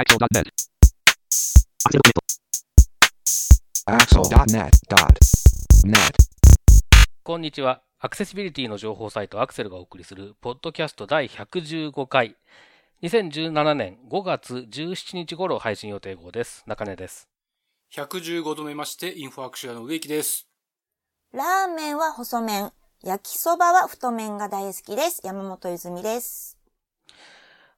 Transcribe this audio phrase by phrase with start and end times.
[0.00, 0.48] Axel.net.
[3.84, 6.16] Axel.net.net.
[7.22, 7.82] こんにちは。
[7.98, 12.38] アクセシビリティの情報サイトアクセルがお送りする、ポッドキャスト第115回。
[13.02, 16.64] 2017年5月17日頃配信予定号です。
[16.66, 17.28] 中根です。
[17.92, 20.48] 115度目まして、インフォアクションの植木です。
[21.34, 22.72] ラーメンは細麺、
[23.04, 25.20] 焼きそばは太麺が大好きです。
[25.24, 26.59] 山本泉です。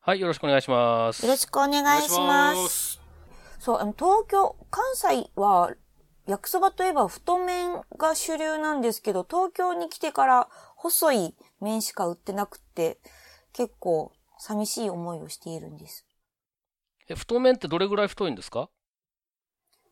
[0.04, 1.24] はい、よろしくお願いします。
[1.24, 3.00] よろしくお願いします。
[3.60, 5.70] そう、あの、東京、関西は、
[6.26, 12.98] 焼きそばといえば太麺が主流なんですけど、東京に来てから細い麺しか売ってなくって、
[13.52, 16.04] 結構寂しい思いをしているんです。
[17.08, 18.68] え太麺ってどれぐらい太いんですか？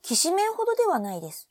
[0.02, 1.48] きしめんほどではないです。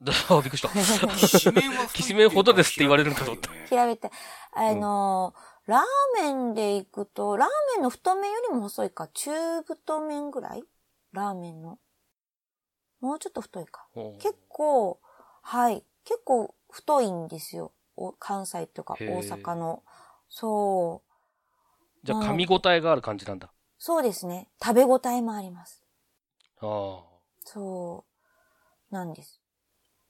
[0.28, 0.68] あ、びっくりした。
[1.16, 3.48] きしめんはきしめんほどですって言われるのかと思った。
[3.68, 4.10] 調べて。
[4.52, 5.82] あのーラー
[6.22, 10.62] メンで行くと、ラーメンの太麺よりも細いか、中太麺ぐらい？
[11.12, 11.78] ラーメンの。
[13.00, 13.86] もうちょっと太いか。
[13.96, 15.00] うん結構、
[15.42, 15.84] はい。
[16.04, 17.72] 結構太いんですよ。
[17.96, 19.82] お関西とか大阪の。
[20.28, 21.10] そう。
[22.04, 23.50] じゃあ噛み応えがある感じなんだ。
[23.78, 24.48] そうですね。
[24.62, 25.82] 食べ応えもあります。
[26.60, 27.02] ああ。
[27.42, 28.04] そ
[28.90, 28.94] う。
[28.94, 29.40] なんです。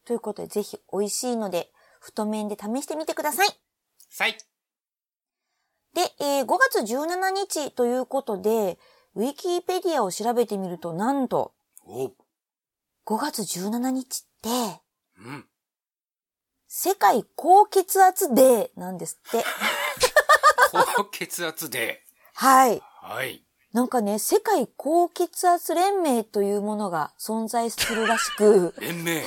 [0.05, 3.49] ということで、ぜひ美味しいので、太麺で試してみてください。
[4.11, 4.37] さい。
[5.97, 8.79] で、えー5月17日ということで、
[9.15, 11.55] ウィキペディアを調べてみると、なんと、
[11.87, 12.13] おう。
[13.07, 14.83] 5月17日って、
[15.19, 15.47] うん。
[16.69, 19.43] 世界高血圧デーなんですって。
[20.97, 22.03] 高血圧で。
[22.35, 22.83] はい。
[23.01, 23.43] はい。
[23.73, 29.23] なんかね、世界高血圧連盟というものが存在するらしく、連盟。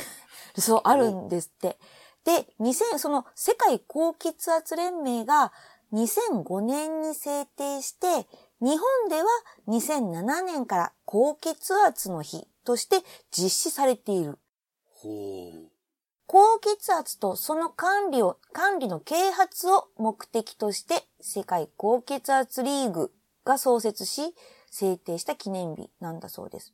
[0.56, 1.80] そう、あるんですって。
[2.26, 5.52] で、2000、その世界高血圧連盟が
[5.94, 8.28] 2005年に制定して、
[8.62, 9.28] 日本では
[9.68, 12.98] 2007年から高血圧の日として
[13.32, 14.38] 実施されている。
[16.28, 23.12] 高血圧とその管理を、管理の啓発を目的として世界高血圧リーグ
[23.46, 24.36] が創設し、
[24.70, 26.74] 制定した記念日なんだそうです。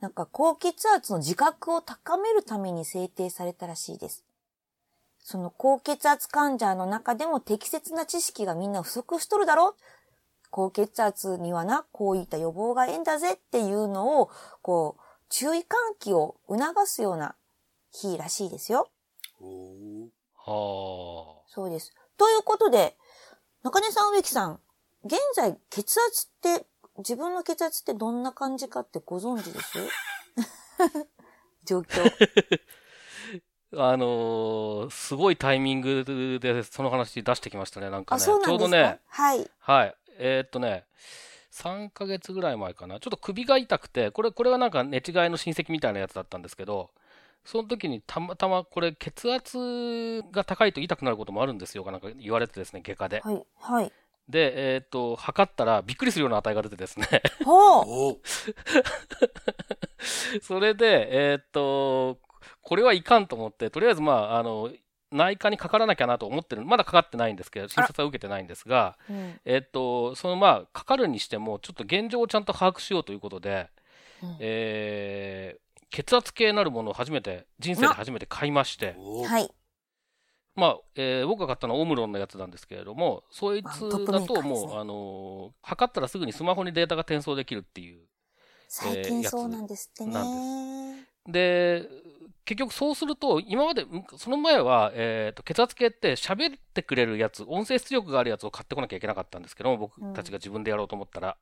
[0.00, 4.24] なんか高血圧の自覚を高めるために制定されたらしいです。
[5.22, 9.74] その高血圧患者の中でも適切な知識がみんな不足しとるだろ？
[10.50, 14.30] 高血圧にはな、こういった予防がええんだぜっていうのを、
[14.62, 15.64] こう、注意喚
[16.00, 17.36] 起を促すような
[17.92, 18.88] 日らしいですよ。
[20.36, 21.94] はそうです。
[22.18, 22.96] ということで、
[23.62, 24.60] 中根さん、植木さん、
[25.04, 26.66] 現在血圧って、
[26.98, 29.78] 自分の血圧ってどんな感じかってご存知です？
[31.64, 32.10] 状況。
[33.76, 33.90] あ。
[33.90, 38.24] あのーすごいタイミングでその話出してきましたね、なんかあ、ね。
[38.24, 39.50] ちょうどね、はい。
[39.58, 39.94] はい。
[40.18, 40.84] えーっとね、
[41.52, 43.00] 3ヶ月ぐらい前かな。
[43.00, 46.90] ちょっと首が痛くて、これ、これはなんか寝違いの親戚みたいなやつだったんですけど、
[47.44, 53.20] その時にたまたまこれ血圧が高いと痛くなることもあるんですよ、なんか言われてですね、外科で。
[53.20, 53.42] はい。
[53.58, 53.92] はい。
[54.28, 57.08] で、えーっと、測ったらびっくりするような値が出てですね。
[57.44, 57.84] ほう。
[57.84, 58.20] ほう。
[60.42, 62.18] それで、えーっと、
[62.62, 64.70] これはいかんと思って、とりあえずまあ、あの、
[65.12, 66.64] 内科にかからなきゃなと思ってる。
[66.64, 69.40] まだかかってないんですけど、診察は受けてないんですが、うん。
[69.44, 73.68] えっと、そのまあ、かかるにしても、ちょっと現状をちゃんと把握しようということで、
[74.22, 75.60] うんえー
[75.92, 78.94] 血圧計なるものを初めて、人生で初めて買いまして。
[80.54, 88.02] まあ、えー僕が買ったのはオムロンのやつなんですけれども、そいあつだともう、あのー測ったらすぐにスマホにデータが転送できるっていう。
[88.68, 91.06] 最近そうなんですってね。
[91.26, 91.88] で、
[92.50, 101.36] 結局そうすると、今まで、んその前は、えーと血圧計って喋ってくれるやつ、音声出力があるやつを買ってこなきゃいけなかったんですけども、僕たちが自分でやろうと思ったら。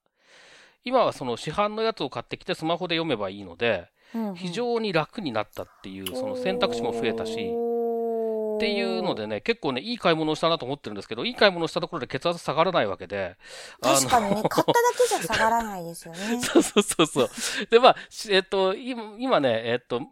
[0.84, 3.88] 今はその市販のやつを買ってきてスマホで読めばいいので、
[4.34, 13.36] 非常に楽になったっていう、その選択肢も増えたし、っていうのでね、結構ね、いい買い物をしたなと思ってるんですけど、いい買い物をしたところで血圧下がらないわけで、
[13.80, 16.40] 確かにね、 買っただけじゃ下がらないですよね。
[16.42, 17.28] そうそうそうそう。
[17.70, 20.02] で、まあ、しえっと、今今ね、えっと、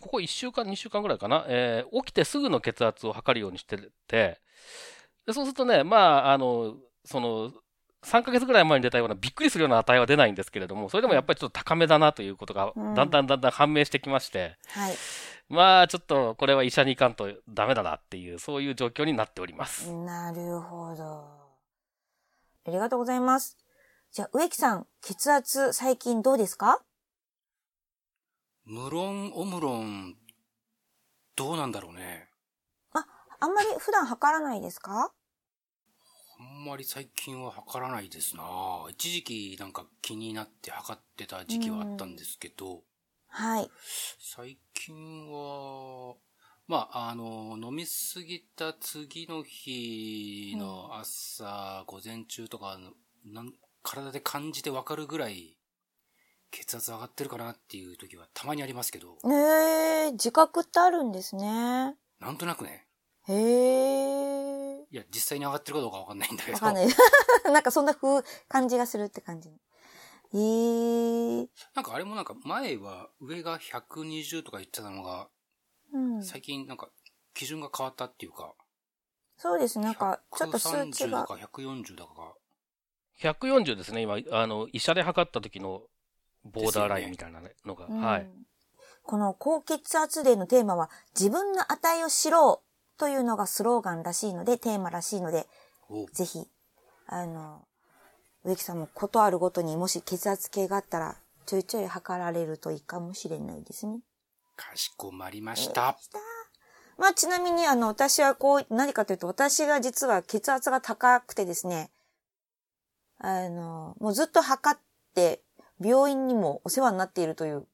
[0.00, 3.76] ここ1週間、2週間ぐらいかな、えー起きてすぐの血圧を測るようにして
[4.06, 4.40] て、
[5.26, 5.96] でそうするとね、ま
[6.28, 7.52] あ、あの、その、
[8.04, 14.94] 3ヶ月ぐらい前に出たようなびっくりするような値は出ないんですけれども、それでもやっぱりちょっと高めだなということがうんだんだんだんだん判明してきまして、はい。
[15.48, 19.90] まあちょっとこれは医者に行かんとダメだなっていう、そういう状況になっております。
[19.92, 21.04] なるほど。
[22.66, 23.56] ありがとうございます。
[24.12, 26.80] じゃあ、植木さん、血圧最近どうですか？
[28.70, 30.14] 無論、オムロン、
[31.36, 32.28] どうなんだろうね。
[32.92, 35.10] あんまり普段測らないですか？
[36.38, 38.42] あんんまり最近は測らないですな
[38.90, 42.82] 一時期なんか気になって測ってた時期はあったんですけど、
[43.28, 43.70] はい。
[44.20, 46.16] 最近は、
[46.66, 52.78] まあ、あの、飲みすぎた次の日の朝、午前中とか
[53.24, 55.56] なん、体で感じてわかるぐらい、
[56.50, 61.96] 血圧上がってるかなっていう時はたまにありますけど、ええ自覚ってあるんですね。
[62.20, 62.86] なんとなくね、
[63.28, 64.86] へえ。
[64.90, 66.54] いや、実際に上がってるかどうかわかんないんだけど。
[66.54, 66.88] わかんない。
[67.52, 69.50] なんかそんな風、感じがするって感じ。
[70.34, 70.38] え
[71.42, 75.28] えなんかあれもなんか前は上が120とか言ってたのが、
[75.92, 76.22] うん。
[76.22, 76.90] 最近なんか
[77.34, 78.54] 基準が変わったっていうか、
[79.36, 79.78] そうです。
[79.78, 81.26] なんか、ちょっと数値130だが。
[81.26, 82.34] か140だか
[83.20, 85.82] 140ですね、今、あの、医者で測った時の
[86.48, 87.86] ボーダーラインみたいなのが。
[87.86, 88.30] うんはい。
[89.02, 95.46] この高血圧デーのテーマは、自分の値を知ろうというのがスローガンらしいので、テーマらしいので、
[95.88, 96.46] おぜひ、
[97.06, 97.66] あの、
[98.44, 101.16] 植木さんもことあるごとにもし血圧計があったら、
[101.46, 104.00] ちょいちょい測られるといいかもしれないですね。
[104.56, 105.96] かしこまりました。
[106.98, 111.90] まあちなみにあの、私はこう、何かというと、私が実は血圧が高くてですね、
[113.18, 114.80] あの、もうずっと測っ
[115.14, 115.42] て、
[115.80, 117.66] 病院にもお世話になっているという。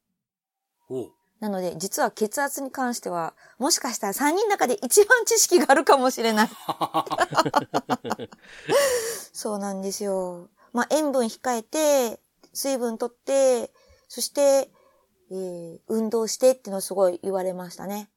[0.89, 6.49] おうなので、実は血圧に関しては、もしかしたら3人の中で一番知識があるかもしれない。
[9.33, 10.49] そうなんですよ。
[10.73, 12.21] まあ塩分控えて、
[12.55, 13.73] 水分取って、
[14.09, 14.71] そして、
[15.31, 18.09] えー運動してっていうのをすごい言われましたね。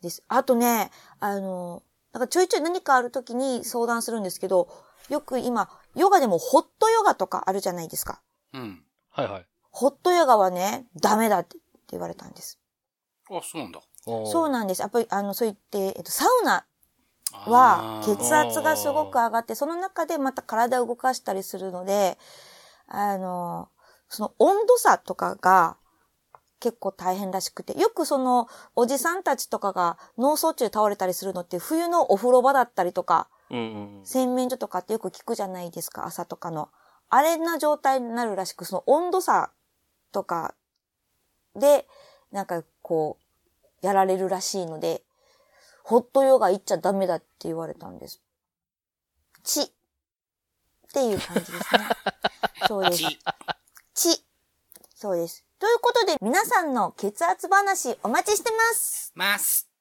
[0.00, 0.24] です。
[0.28, 0.90] あとね、
[1.20, 1.82] あの、
[2.12, 4.68] なんかちょいちょい何かある時に相談するんですけど、
[5.08, 8.20] よく今、ヨガでもホットヨガとかあるじゃないですか。
[8.56, 8.82] うん。
[9.10, 9.46] はいはい。
[9.70, 11.58] ホットヨガはね、ダメだって
[11.90, 12.58] 言われたんです。
[13.30, 13.80] あ、そうなんだ。
[14.04, 14.80] そうなんです。
[14.80, 16.64] やっぱり、あの、そう言って、えっと、サウナ
[17.32, 22.18] あはー血圧がすごく上がって、その中でまた体を動かしたりするので、
[22.88, 23.68] あの、
[24.08, 25.76] その温度差とかが
[26.60, 34.06] 結構大変らしくて、よくそのおじさんたちとかが脳卒中で倒れたりするのって冬のお風呂場だったりとか、うんうんうん。
[34.06, 36.70] 洗面所とかってよく聞くじゃないですか、朝とかの。
[37.08, 39.50] あれな状態になるらしく、その温度差
[40.12, 40.54] とか
[41.54, 41.86] で、
[42.32, 43.18] なんかこ
[43.82, 45.02] う、やられるらしいので、
[45.84, 48.20] ホットヨガ行っちゃダメだって言われたんです。
[49.44, 49.62] ち。
[49.62, 49.66] っ
[50.92, 51.88] ていう感じですね。
[52.66, 53.02] そうです。
[53.02, 53.18] ち
[53.94, 54.24] ち。
[54.94, 55.44] そうです。
[55.58, 59.12] ということで、皆さんの血圧話お待ちしてます。
[59.14, 59.75] ます。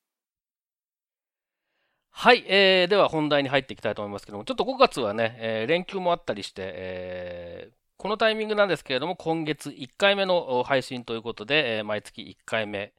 [2.18, 12.94] はい、えー、では本題に入っていきたいと思いますけども、ちょっと5月はね、えー連休もあったりして、えーこのタイミングなんですけれども、今月1回目の配信ということで、えー毎月1回目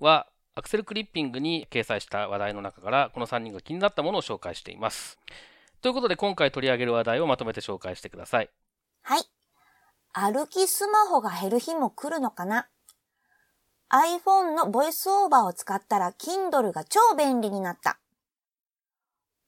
[0.00, 5.18] は、アクセルクリッピングに掲載した話題の中から、この3人が気になったものを紹介しています。
[5.80, 8.50] ということで、今回取り上げる話題をまとめて紹介してください。
[9.02, 9.22] はい。
[10.12, 12.68] 歩きスマホが減る日も来るのかな
[13.88, 18.01] ?iPhone の VoiceOver を使ったら Kindle が超便利になった。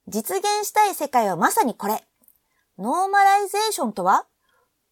[0.07, 2.05] 実現したい世界はまさにこれ。
[2.79, 4.27] ノーマライゼーションとは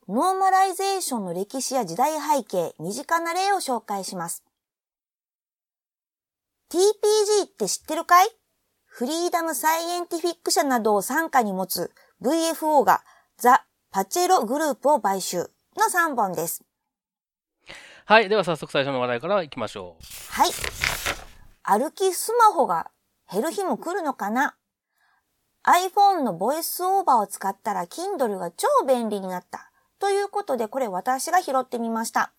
[0.09, 4.42] ノーマライゼーションの歴史や時代背景、身近な例を紹介します。
[6.71, 8.28] TPG って知ってるかい？
[8.87, 11.92] フリーダムサイエンティフィック社などを傘下に持つ
[12.23, 13.02] VFO が
[13.37, 15.38] ザ・パチェログループを買収
[15.76, 16.64] の3本です。
[18.04, 20.04] はい、では早速最初の話題からいきましょう。
[20.33, 20.50] はい。
[21.62, 22.90] 歩きスマホが
[23.31, 24.57] 減る日も来るのかな？
[25.64, 29.71] ?iPhone のボイスオーバーを使ったら Kindle が超便利になった。
[29.99, 32.33] ということで、これ私が拾ってみました。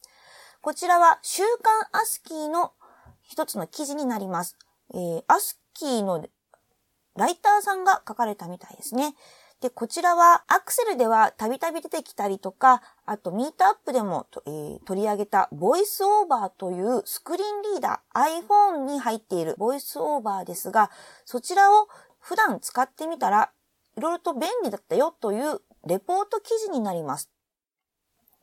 [0.62, 2.74] こちらは週刊アスキーの
[3.22, 4.58] 一つの記事になります。
[4.94, 6.26] えー、アスキーの
[7.16, 9.16] ライターさんが書かれたみたいですね。
[9.62, 20.92] で、こちらはアクセルではたびたび出てきたりとか、あとミートアップでも、えー取り上げたボイスオーバーというスクリーンリーダー iPhone に入っているボイスオーバーですが、
[21.24, 21.88] そちらを
[22.24, 23.52] 普段使ってみたら
[23.98, 27.30] いろいろと便利だったよというレポート記事になります。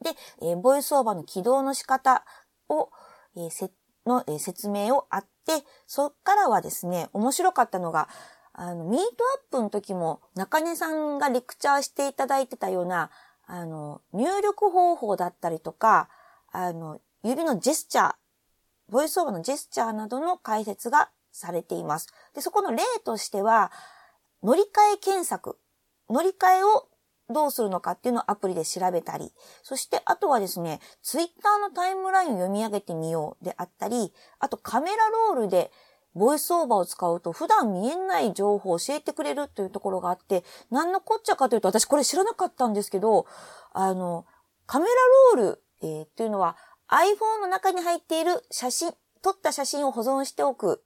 [0.02, 0.10] で、
[0.42, 2.25] えーボイスオーバーの起動の仕方
[2.68, 2.90] を、
[3.37, 3.70] えーせ
[4.06, 8.08] の、えー説明をあって、そっからはですね、面白かったのが、
[8.52, 13.10] あの、ミートアップの時も中根さんがレクチャーしていただいてたような、
[13.46, 16.08] あの、入力方法だったりとか、
[16.52, 18.14] あの、指のジェスチャー、
[18.90, 22.08] ボイスオーバーのジェスチャーなどの解説がされています。
[22.34, 23.72] で、そこの例としては、
[24.42, 25.58] 乗り換え検索、
[26.08, 26.88] 乗り換えを
[27.32, 29.32] どうするのかっていうのをアプリで調べたり、
[29.62, 35.70] そしてあとはですね、ツイッターのタイムラインを読み上げてみようであったり、あとカメラロールで、
[36.12, 43.26] ボイスオーバーを使うと普段見えない情報を教えてくれるというところがあって、何のこっちゃかというと、私これ知らなかったんですけど、
[43.72, 44.26] あの、
[44.66, 44.90] カメラ
[45.37, 46.56] ロール、えー、っていうのは
[46.88, 50.82] iPhone の中に入っている写真、撮った写真を保存しておく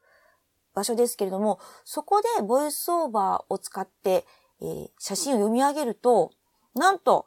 [0.74, 4.24] 場所ですけれども、そこでボイスオーバーを使って、
[4.60, 6.32] えー、写真を読み上げると、
[6.74, 7.26] なんと、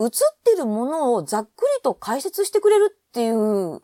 [0.00, 0.08] 映っ
[0.44, 3.82] てるものをざっくりと解説してくれるっていう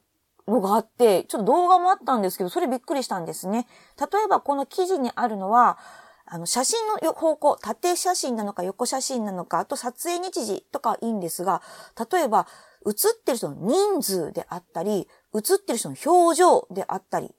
[0.48, 3.66] のがあって、ちょっと動画もあったんですけど、それびっくりしたんですね。
[4.00, 5.78] 例えばこの記事にあるのは、
[6.24, 11.62] あの、写真の方向、縦写真なのか横写真なのか、あと撮影日時とかいいんですが、
[12.10, 12.46] 例えば、
[12.84, 17.34] 写ってる人の人数であったり、写ってる人の表情であったり、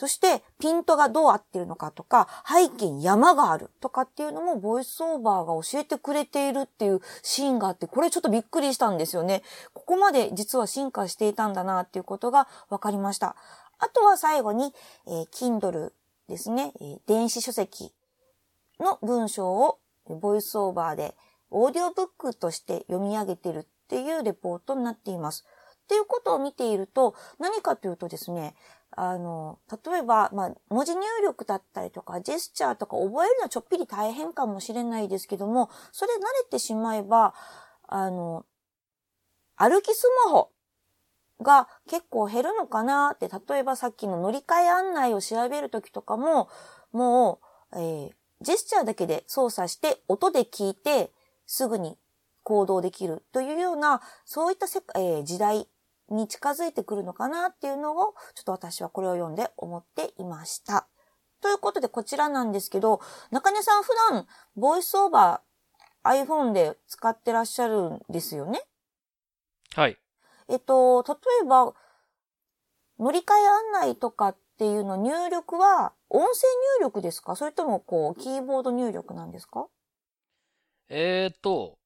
[0.00, 9.42] そして、ピントがどう合ってるのかとか、背景に山があるとかっていうのも、ボイスオーバーが教えてくれているっていうシーンがあって、これちょっとびっくりしたんですよね。
[9.74, 13.36] ここまで実は進化していたんだなっていうことが分かりました。
[13.78, 14.72] あとは最後に、
[15.06, 15.92] えー、Kindle
[16.30, 17.92] ですね、えー、電子書籍
[18.78, 21.14] の文章をボイスオーバーで
[21.50, 25.44] オーディオブックとして読み上げてるっていうレポートになっています。
[25.84, 28.54] っていうことを見ていると、何かというとですね、
[28.92, 37.34] あの、例えば、まあ、文字入力だったりとか、ジェスチャーとか覚えるのはちょっぴり大変かもしれないですけども、それ慣れてしまえば、
[37.86, 38.44] あの、
[39.56, 40.50] 歩きスマホ
[41.40, 46.48] が結構減るのかなって、例えばさっきの乗り換え案内を調べるときとかも、
[46.92, 47.40] も
[47.72, 51.12] う、えー、ジェスチャーだけで操作して、音で聞いて、
[51.46, 51.98] すぐに
[52.42, 55.68] 行動できるというような、そういったせ、えー、時代
[56.10, 60.88] に近づいてくるのかなっていうのを、ちょっと私はこれを読んで思っていました。
[61.40, 63.00] ということでこちらなんですけど、
[63.30, 64.26] 中根さん普段、
[64.56, 68.62] ボイスオーバー iPhone で使ってらっしゃるんですよね？
[69.74, 69.98] はい。
[70.48, 71.74] えっと、例えば、
[72.98, 76.28] 乗り換え案内とかっていうの入力は、音声
[76.80, 77.36] 入力ですか？
[77.36, 79.68] それともこう、キーボード入力なんですか？
[80.88, 81.78] えっ、と、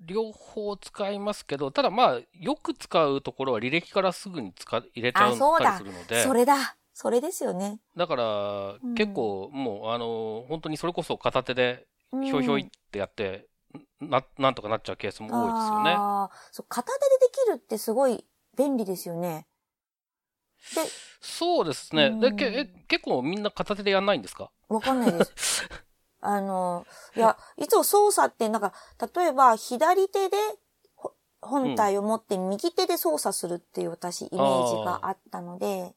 [0.00, 6.22] 両方使いますけど、ただまあ、よく使うところは履歴からすぐに使入れちゃったりするので。
[6.22, 6.76] それだ。
[6.92, 7.80] それですよね。
[7.96, 13.48] だから、うん、結構もう、あの、本当にそれこそ片手で、ひょいひょいってやって、
[14.00, 15.90] うん、な、なんとかなっちゃうケースも多いですよね。
[15.92, 19.46] ああ、そう、片手でできるってすごい便利ですよね。
[20.74, 20.82] で、
[21.20, 22.10] そうですね。
[22.20, 24.50] で、けえ結構みんな片手でやんないんですか？
[24.68, 25.66] わかんないです。
[26.20, 26.86] あの、
[27.16, 28.72] いや、いつも操作ってなんか、
[29.14, 30.36] 例えば左手で
[31.40, 35.94] 本体を持って右手で操作するっていう私、イメージがあったので。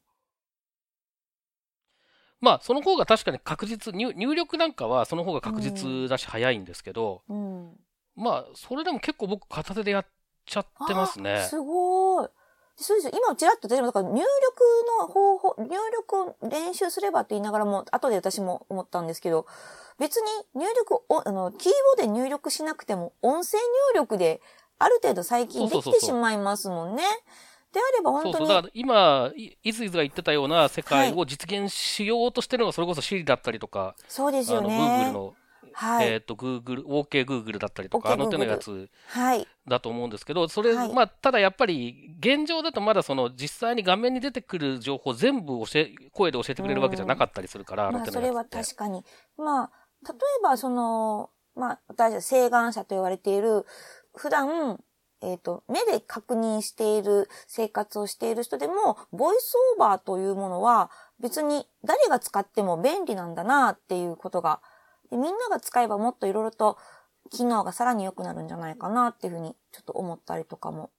[2.39, 7.71] まあ、その方が確かに確実入、入力なんかはその方が確実だし早いんですけど、うん、
[8.15, 10.05] まあ、それでも結構僕片手でやっ
[10.45, 11.47] ちゃってますね。
[11.49, 12.29] すごい。
[12.75, 13.13] そうですよ。
[13.15, 14.25] 今、ちらっと出ても、だから入力
[14.99, 19.45] の方法、入力を練習すればって言いながらも、後で私も思ったんですけど、
[19.99, 23.63] 別に入力を、あの、キーボードで入力しなくても、音声入
[23.95, 24.41] 力で、
[24.79, 27.03] ある程度最近できてしまいますもんね。
[27.71, 28.33] であれば本当に。
[28.35, 28.55] そうそう。
[28.55, 34.77] だから今、いずいずが言ってたような世界を実現しようとしてるのが、それこそ Siri だったりとか、そうですよね。
[34.77, 35.33] Google の
[35.73, 38.89] はい、えっ、ー、と、Google、OK Google だったりとか、OK、あの手のやつ
[39.67, 49.03] だと思うんですけど、はい、それ、はい、まあ、ただやっぱり、現状だとまだその、実際に画面に出てくる情報全部教え、声で教えてくれるわけじゃなかったりするから、あの手のやつ、まあ、それは確かに。
[49.37, 49.71] まあ、
[50.07, 53.65] 例えばその、まあ、私は請願者と言われている、
[54.15, 54.79] 普段、
[55.21, 64.59] えっ、ー、と、目で確認している生活をしている人でも、ボイスオーバーというものは別に誰が使っても便利なんだなっていうことが
[65.13, 66.77] で、みんなが使えばもっといろいろと
[67.29, 70.89] 機能がさらに良くなるんじゃないかなっていうふうにちょっと思ったりとかも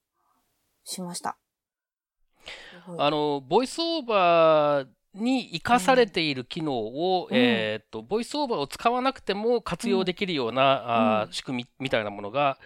[0.85, 1.37] しました。
[2.99, 10.89] あの、ボイスオーバーに活かされている機能を、うん、えっ、と、ボイスオーバーを使わなくても活用できるような、うん、
[11.23, 12.59] あ仕組みみたいなものが、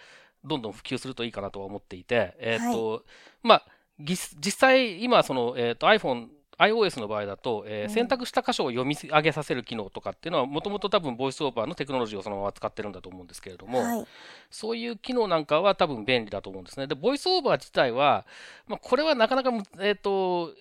[0.43, 3.01] どんどん普及するといいかなとは思っていて、えっ、と、はい、
[3.43, 3.65] まあ、
[3.99, 6.27] 実際、今、その、えっ、と、iPhone
[6.59, 14.05] iOS の場合だと、えー、選択した箇所を読み上げさせる機能とかっていうのは、もともと多分ボイスオーバーのテクノロジーをそのまま使ってるんだと思うんですけれども、はい、
[14.51, 16.87] そういう機能なんかは多分便利だと思うんですね。
[16.87, 18.25] で、ボイスオーバー自体は、
[18.67, 20.53] まあ、これはなかなか、えっ、ー、と、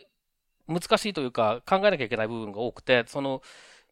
[0.69, 3.43] 難しいというか考えなきゃいけない部分が多くて、その、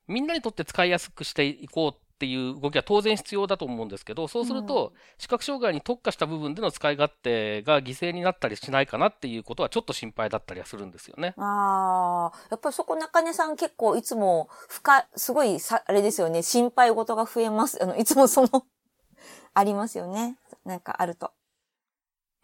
[0.09, 11.35] みんなにとって使いやすくしていこうっていう動きは当然必要だと思うんですけど、そうすると、視覚障害に特化した部分での使い勝手が犠牲になったりしないかなっていうことはちょっと心配だったりはするんですよね。
[11.37, 17.79] ああ、やっぱりそこ中根さん結構いつも深、すごいさ、あれですよね、心配事が増えます。
[17.85, 18.65] あの、いつもその
[19.53, 20.39] ありますよね。
[20.65, 21.33] なんかあると。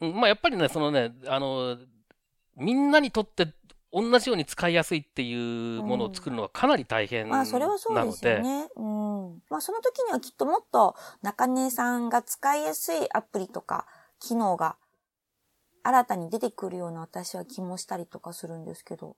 [0.01, 1.79] うん、まあやっぱりね、そのね、あの、
[2.57, 3.55] みんなにとって
[3.93, 8.69] 同じように使いやすいっていうものを作るのはかなり大変なので、まあ、それはそうですよね。
[8.77, 9.43] うん。
[9.51, 13.87] まあ、その時にはきっともっと中根さんが使いやすいアプリとか
[14.19, 14.77] 機能が
[15.83, 19.17] 新たに出てくるような私は気もしたりとかするんですけど。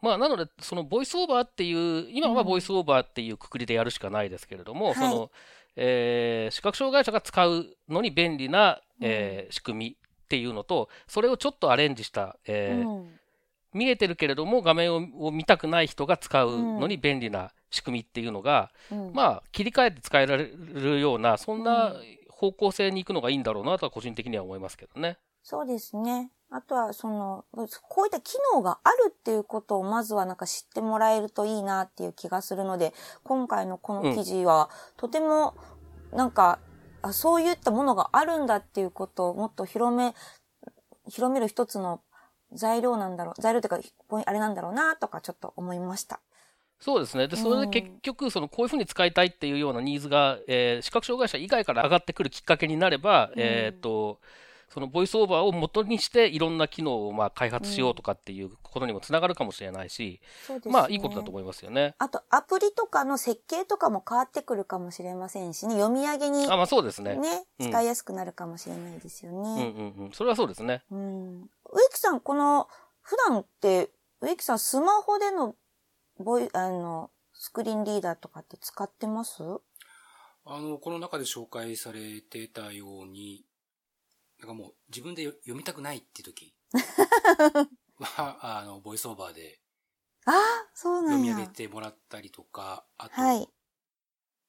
[0.00, 5.30] まあ、なので、そのボイスオーバーっていう、今はボイスオーバーっていうくくりでやるしかないですけれども、はいその、
[5.76, 13.17] えー視覚障害者が使うのに便利な、えー仕組みっていうのと、それをちょっとアレンジした、えーうん。
[13.78, 19.12] 見えてるけれども画面をを見たくない人が使うのに便利な仕組みっていうのが、うん。
[19.12, 21.94] まあ、切り替えて使えられるような、そんな
[22.30, 25.18] 方向性に行くのがいいんだろうなとは個人的には思いますけどね。
[25.42, 26.30] そうですね。
[26.50, 27.44] あとは、その、
[27.88, 35.54] こういった機能があるっていうことをまずはなんか知ってもらえるといいなっていう気がするので、今回のこの記事は、とても、
[36.12, 36.58] なんか、
[37.02, 40.14] あそういったものがあるんだっていうことをもっと広め、
[41.06, 42.00] 広める一つの
[42.52, 46.20] 材料なんだろう、材料というか、あれなんだろうなとかちょっと思いました。
[46.80, 47.26] そうですね。
[47.26, 54.20] で、それで結局、その、こういうふうに使いたいっていうようなニーズが、えー視覚障害者以外から上がってくるきっかけになれば、うんえっ、と、
[54.68, 60.72] そのボイスオーバーを元にしていろんな機能をまあ開発しようとかっていうことにもつながるかもしれないし、そうですね。
[60.72, 61.94] まあいいことだと思いますよね。
[61.98, 67.16] あと、アプリとかの設計とかも変わってくるかもしれませんしね、読み上げにあ、まあそうですね。
[67.16, 69.74] ね、うん使いやすくなるかもしれないですようんね。
[69.98, 70.12] うんうん。
[70.12, 70.82] それはそうですね。
[70.90, 71.50] うん。
[71.72, 72.68] 植木さん、この、
[73.00, 75.56] 普段って、植木さん、スマホでの、
[76.18, 79.42] ボイ、あの、スクリーンリーダーとかって使ってます？
[80.44, 83.44] あの、この中で紹介されてたように、
[84.40, 86.54] なんかもう自分でよ読みたくないって時
[88.00, 89.60] は、あの、ボイスオーバーで
[90.26, 90.34] ああ、
[90.74, 91.32] そうなんや。
[91.32, 93.48] 読み上げてもらったりとか、あと、はい。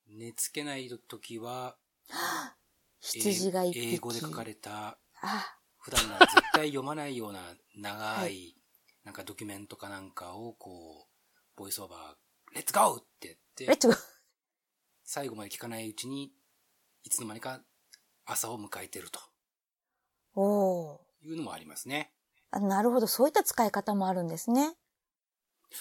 [0.07, 1.77] 寝つけない時は、
[3.01, 3.63] 羊が。
[3.65, 7.39] 英語で書かれた、あ普段なら絶対読まないような
[7.75, 8.55] 長はいい、
[9.03, 13.87] なんかドキュメントかなんかを、こう、ボイスオーバー、レッツゴーって言って。
[15.03, 16.31] 最後まで聞かないうちに、
[17.03, 17.61] いつの間にか
[18.25, 19.20] 朝を迎えてると
[20.35, 22.11] おーいうのもありますね。
[22.51, 22.59] あ。
[22.59, 23.07] なるほど。
[23.07, 24.75] そういった使い方もあるんですね。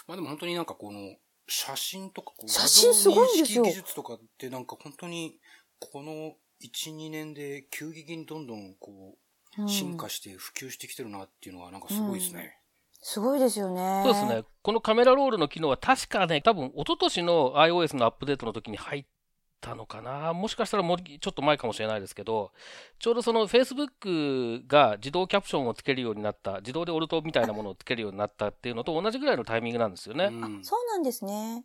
[0.06, 5.38] まあでも本当になんかこの、写真とかこう、写真すごいんですよ技術とかってなんか本当に、
[5.78, 9.16] この1、2年で急激にどんどんこうんう、
[9.66, 12.58] 進化して普及してきてるなっていうのはなんかすごいですね。
[13.00, 14.02] すごいですよね。
[14.04, 14.44] そうですね。
[14.62, 19.04] このカメラロールの機能は確かね、多分一昨年の iOS のアップデートの時に入っ
[19.61, 20.32] たのかな。
[20.32, 22.52] もしかしたらもうちょっと前かもしれないですけど、
[22.98, 30.26] ちょうどその Facebook が自動キャプションをつけるようになった、自動でオルトみたいなものをつけるようになったっていうのと同じぐらいのタイミングなんですよね。
[30.26, 31.64] うんそうなんですね。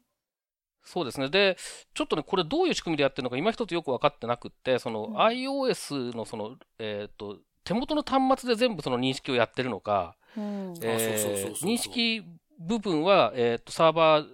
[0.85, 1.29] そうですね。
[1.29, 1.57] で、
[1.93, 12.23] ちょっとね、これどういう仕組みでやってるのか今一つよく分かってなくって、そのうん iOS のその、えっ、と、手元の端末で全部その認識をやってるのか、認識
[12.59, 14.25] 部分は、えー、とサーバー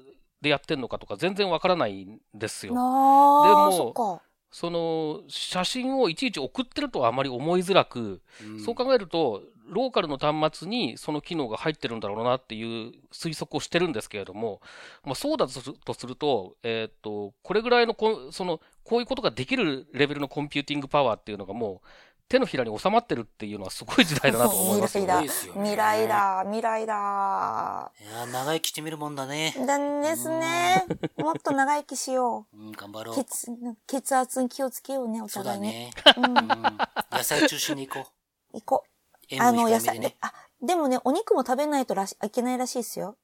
[0.41, 2.73] でやってるのかとか全然わからないんですよ。
[2.73, 8.59] でもその写真をいちいち送ってるとはあまり思いづらく、うん。
[8.59, 14.61] そう考えるとローカルの端末にその機能が入ってるんだろうなっていう推測をしてるんですけれども、
[15.05, 21.87] まあ、そうだとするとえー、とこれぐらいのこそのこういうことができるレベルのコンピューティングパワーっていうのがもう
[22.29, 25.29] 手のひらに収まってるっていうのはすごい時代だなと思いますよ未来ね。
[25.29, 27.91] すごいですよね未来だ、未来だ。
[27.99, 29.55] いやー長生きしてみるもんだね。
[29.65, 30.85] なんですね。
[31.17, 33.19] もっと長生きしようん、頑張ろう。
[33.19, 33.23] う。
[33.25, 33.47] 血、
[33.87, 35.91] 血圧に気をつけようね、おそう互いね。
[36.05, 36.27] だね。
[36.27, 36.77] うんうん。
[37.11, 38.09] 野菜中心に行こ
[38.53, 38.57] う。
[38.59, 38.89] 行こう。
[39.31, 40.15] 塩あの、野菜。
[40.21, 43.17] あ、でもね、お肉も食べないとらしいけないらしいですよ。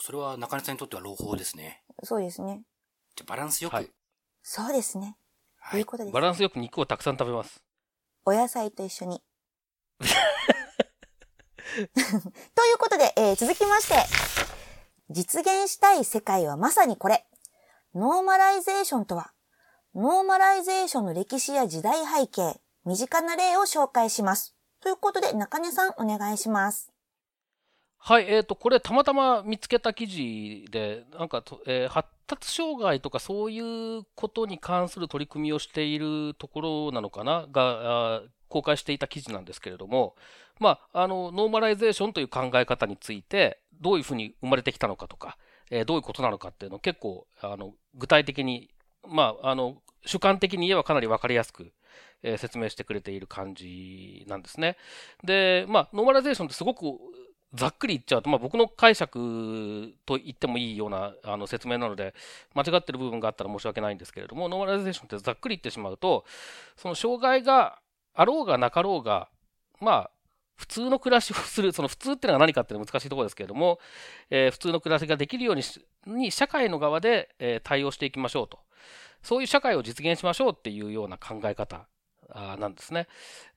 [0.00, 1.82] それは中根さんにとっては朗報ですね。
[2.04, 2.62] そうですね。
[3.16, 3.74] じゃあバランスよく。
[3.74, 3.90] はい
[4.50, 5.16] そうですね。
[5.68, 6.14] はいということです。
[6.14, 7.62] バランスよく肉をたくさん食べます。
[8.24, 9.22] お野菜と一緒に。
[10.00, 10.06] と
[11.82, 13.96] いうことで、えー続きまして、
[15.10, 17.26] 実現したい世界はまさにこれ。
[17.94, 19.34] ノーマライゼーションとは、
[19.94, 24.56] ノーマライゼーションの歴史や時代背景、身近な例を紹介します。
[24.80, 26.94] ということで、中根さんお願いします。
[28.00, 40.14] はい、えっ、と、これたまたま見つけた記事で、なんかと、えー発達障害とかそういうことに関する取り組みをしているところなのかなが、公開していた記事なんですけれども、
[40.60, 45.38] まあ、あの、ノーマライゼーションという考え方について、どういうふうに生まれてきたのかとか、
[45.70, 48.68] えーどういうことなのかっていうのを結構、あの、具体的に、
[49.06, 51.72] まあ、あの、主観的に言えばかなりわかりやすく、
[52.22, 54.76] え説明してくれている感じなんですね。
[55.24, 56.84] で、まあ、ノーマライゼーションってすごく
[57.54, 62.14] ざっくり言っちゃうと、まあ、僕の解釈と言ってもいいようなあの説明なので、
[62.54, 66.24] 間違ってる部分があったら申し訳ないんですけれども、ノーマライゼーションってざっくり言ってしまうと、
[66.76, 67.78] その障害が
[68.14, 69.28] あろうがなかろうが、
[69.80, 70.10] まあ、
[70.56, 73.78] 普通の暮らしをする、その普通っていうのは何かっていうのは難しいところですけれども、
[74.28, 75.62] えー、普通の暮らしができるように
[76.06, 78.58] に社会の側で、えー、対応していきましょうと。
[79.22, 81.86] そういう社会を実現しましょうっていうような考え方
[82.34, 83.06] なんですね。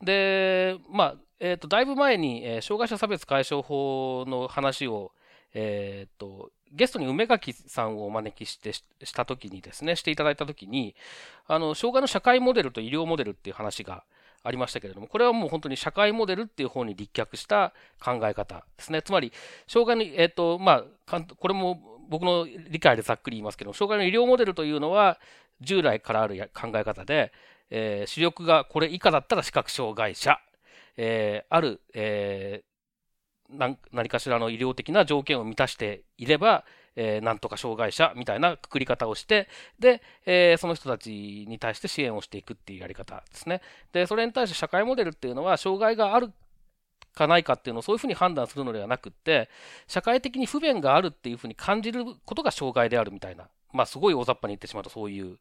[0.01, 5.11] で、まあ、えっ、ー、と、だいぶ前に、えー、障害者差別解消法の話を、
[5.53, 10.95] えっ、ー、と、ゲストに梅垣さんをお招きしてしたときにですね、していただいたときに、
[11.47, 14.03] あの、障害の社会モデルと医療モデルっていう話が
[14.43, 19.01] ありましたけれども、これはもう本当に社会モデルっていう方に立脚した考え方ですね。
[19.01, 19.33] つまり、
[19.67, 25.19] 障害の、えっ、ー、と、まあ、これも僕の理解でざっくり言いますけど、障害の医療モデルというのは、
[25.59, 27.31] 従来からある考え方で、
[27.71, 30.37] えー、視力がこれ以下だったら視覚障害者、
[30.97, 36.63] えー、ある、えー、何かしらの医療的な条件を満たしていれば、
[36.95, 39.47] えー、なんとか障害者みたいなくくり方をして、
[39.79, 43.61] で、えー、その人たちに対して支援をしていくっていうやり方ですね。
[43.93, 46.31] で、それに対して社会モデルっていうのは、障害がある
[47.15, 49.49] かないかっていうのをそういうふうに判断するのではなくって、
[49.87, 55.37] 社会的に不便があるっていうふうに感じることが障害であるみたいな、まあすごい大雑把に言ってしまうとそういう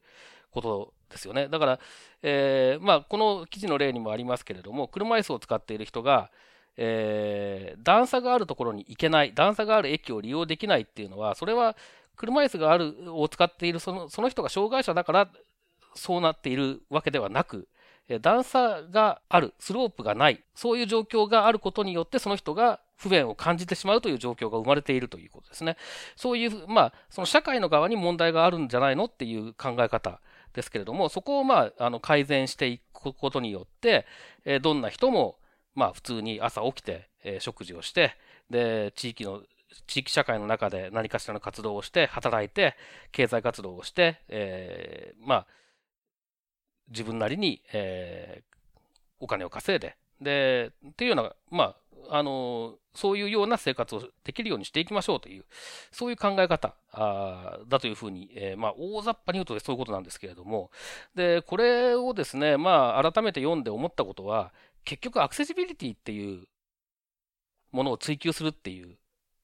[0.50, 1.48] ことですよね。
[1.48, 1.80] だから、
[2.22, 6.30] えー、まあこの記事の例にもありますけれども、車椅子を使っている人が、
[6.76, 11.76] えー、段差があるところに行けない、段差がある駅を利用できないっていうのは、それは
[12.16, 15.28] 車椅子があるを使っているそのその人が障害者だから
[15.94, 17.68] そうなっているわけではなく、
[18.20, 25.76] 段差がある、スロープがない、そういう状況があることによって、その人が不便を感じてしまうという状況が生まれているということですね。
[26.16, 30.20] そういう、まあ、その社会の側に問題があるんじゃないのっていう考え方
[30.52, 34.06] ですけれども、そこをまあ、あの、改善していくことによって、
[34.44, 35.38] えどんな人も、
[35.74, 38.16] まあ、普通に朝起きて、え食事をして、
[38.50, 39.42] で、地域の
[39.86, 42.76] 地域社会の中で何かしらの活動をして、働いて、
[43.12, 45.46] 経済活動をして、えー、まあ、
[46.88, 48.56] 自分なりに、えー、
[49.20, 51.76] お金を稼いで、で、っていうような、まあ、
[52.08, 55.44] あの、そういうような生活をできるようにしていきましょうという、
[55.92, 56.74] そういう考え方
[57.68, 60.70] だというふうに、えー、まあ、大雑把に言うとそういうことなんですけれども、
[61.14, 64.52] で、これをですね、まあ、改めて読んで思ったことは、
[64.84, 66.46] 結局アクセシビリティっていう
[67.70, 68.96] ものを追求するっていう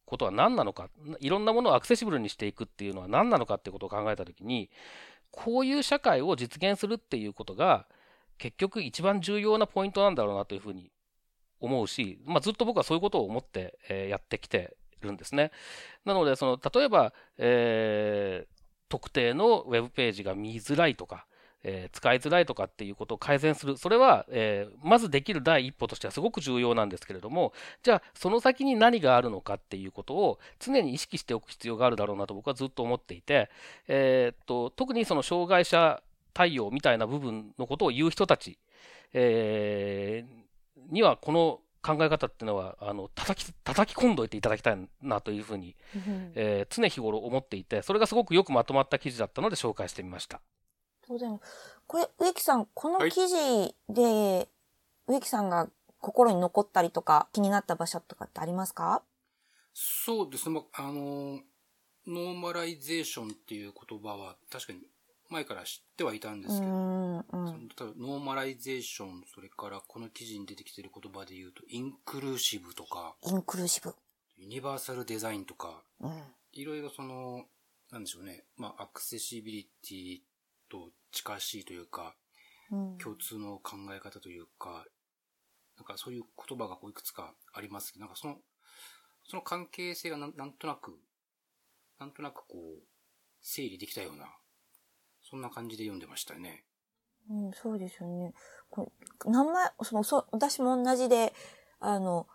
[0.04, 0.88] ことは何なのか、
[1.20, 4.70] いろんなものをアクセシブルにしていくっていうのは何なのかっていうことを考えたときに、
[5.30, 7.86] こういう社会を実現するっていうことが、
[8.38, 10.90] 結局一番重要なポイントなんだろうなというふうに
[11.60, 15.50] 思うし、まあ、ずっと僕はそういうことを思って、えー、やってきてるんですね。
[16.04, 18.56] なので、その、例えば、えー、
[18.88, 21.26] 特定のウェブページが見づらいとか、
[21.68, 23.76] えー、使いづらいとかっていうことを改善する。
[23.76, 33.50] それは、えー、まずできる第一歩としてはすごく重要なんですけれども、じゃあ、その先に何があるのかっていうことを常に意識しておく必要があるだろうなと僕はずっと思っていて、
[33.88, 36.00] えー、っと、特にその障害者
[36.34, 38.58] 対応みたいな部分のことを言う人たち、
[39.12, 40.45] えー、
[40.90, 45.76] にはこの考え方っていうのは、あの、叩き、叩き込んどいていただきたいなというふうに、
[46.34, 50.40] えー、常日頃思っていて、それがすごくよくまとまった記事だったので紹介してみました。
[51.06, 51.38] 当然。
[51.86, 54.48] これ、植木さん、この記事で、
[55.06, 55.68] 植木さんが
[56.00, 59.02] 心に残ったりとか、気になった場所とかってありますか？
[59.72, 60.56] そうですね。
[60.56, 61.40] まあ、あの、
[62.08, 64.80] ノーマライゼーションっていう言葉は確かに
[65.30, 67.24] 前から知ってはいたんですけど、うんうん、
[67.76, 73.94] そのノーマライゼーション、それからこの記事に出てきてる言葉で言うと、インクルーシブとか、インクルーシブ。
[74.38, 77.44] ユニバーサルデザインとか、うん、いろいろその、
[77.90, 80.20] なんでしょうね、まあ、アクセシビリティ
[80.68, 82.14] と近しいというか、
[82.70, 84.84] うん、共通の考え方というか、
[85.76, 88.36] なんかそういう言葉がこういくつかありますけど、なんかその、
[89.28, 90.98] その関係性がなんなんとなく、
[91.98, 92.82] なんとなくこう、
[93.42, 94.26] 整理できたような、
[95.28, 96.64] そんな感じで読んでましたね。
[97.28, 98.32] うん、そうですよね。
[98.70, 98.92] こ
[99.24, 101.34] 名前、その、そう、私も同じで、
[101.80, 102.26] あの、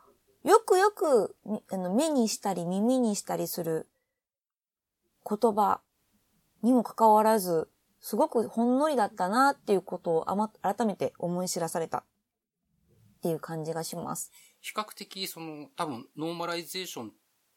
[0.44, 1.36] よくよく、
[1.72, 3.88] あの、目にしたり耳にしたりする
[5.28, 5.82] 言葉
[6.62, 12.04] にもかかわらず、すごくほんのりだったなっていうことをあま、改めて思い知らされたっ
[13.22, 14.32] ていう感じがします。
[14.60, 17.12] 比較的その多分ノーマライゼーションっ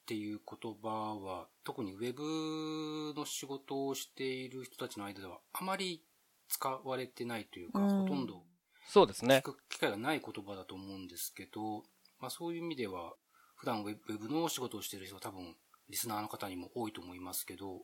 [0.07, 6.03] ていう言葉は特にウェブの仕事をしている人たちの間ではあまり
[6.49, 8.43] 使われてないというか、うん、ほとんど
[8.87, 9.43] そうですね。
[9.45, 11.85] 聞く機会がない言葉だと思うんですけど、
[12.21, 13.15] まあそういう意味では
[13.57, 15.57] 普段ウェブの仕事をしている人は多分
[15.89, 17.83] リスナーの方にも多いと思いますけど、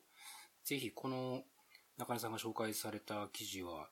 [0.65, 1.43] ぜひこの
[1.99, 3.89] 中根さんが紹介された記事は、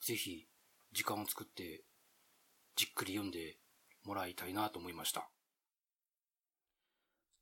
[0.00, 0.46] ぜひ
[0.92, 1.82] 時間を作って
[2.76, 3.56] じっくり読んで
[4.04, 5.28] もらいたいなと思いました。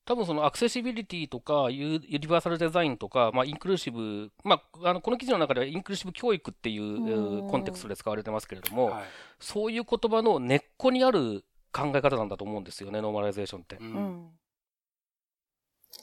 [0.09, 9.05] 多分そのアクセシビリティとかユニバーサルデザインとか、まあ、インクルーシブ、まあ、あのこの記事の中ではインクルーシブ教育っていうコンテクストで使われてますけれども、はい、
[9.39, 13.77] そういう言葉の根っこにある考え方なんだと思うんですよね、ノーマライゼーションって。
[13.77, 13.83] う。
[13.83, 14.31] うんん。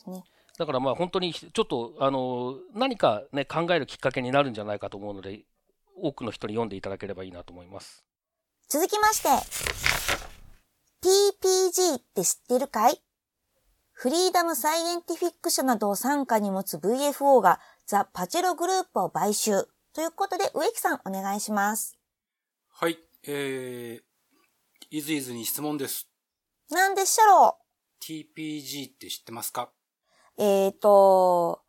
[0.06, 0.24] ね。
[0.60, 5.46] だからまあ本当にちょっと、あの、何かね、考えるきっかけになるんじゃないかと思うので、
[5.98, 8.06] 多くの人に読んでいただければいいなと思います。
[8.70, 9.30] 続きまして、
[11.02, 13.02] PPG って知ってるかい？
[13.98, 19.64] フリーダムサイエンティフィック社などを傘下に持つ VFO がザ・パチェログループを買収。
[19.94, 21.98] ということで、植木さんお願いします。
[22.74, 23.00] はい。
[23.26, 26.10] えー、イズイズに質問です。
[26.70, 27.58] なんでっしゃろ
[28.02, 29.70] TPG って知ってますか？
[30.38, 31.62] うえーと、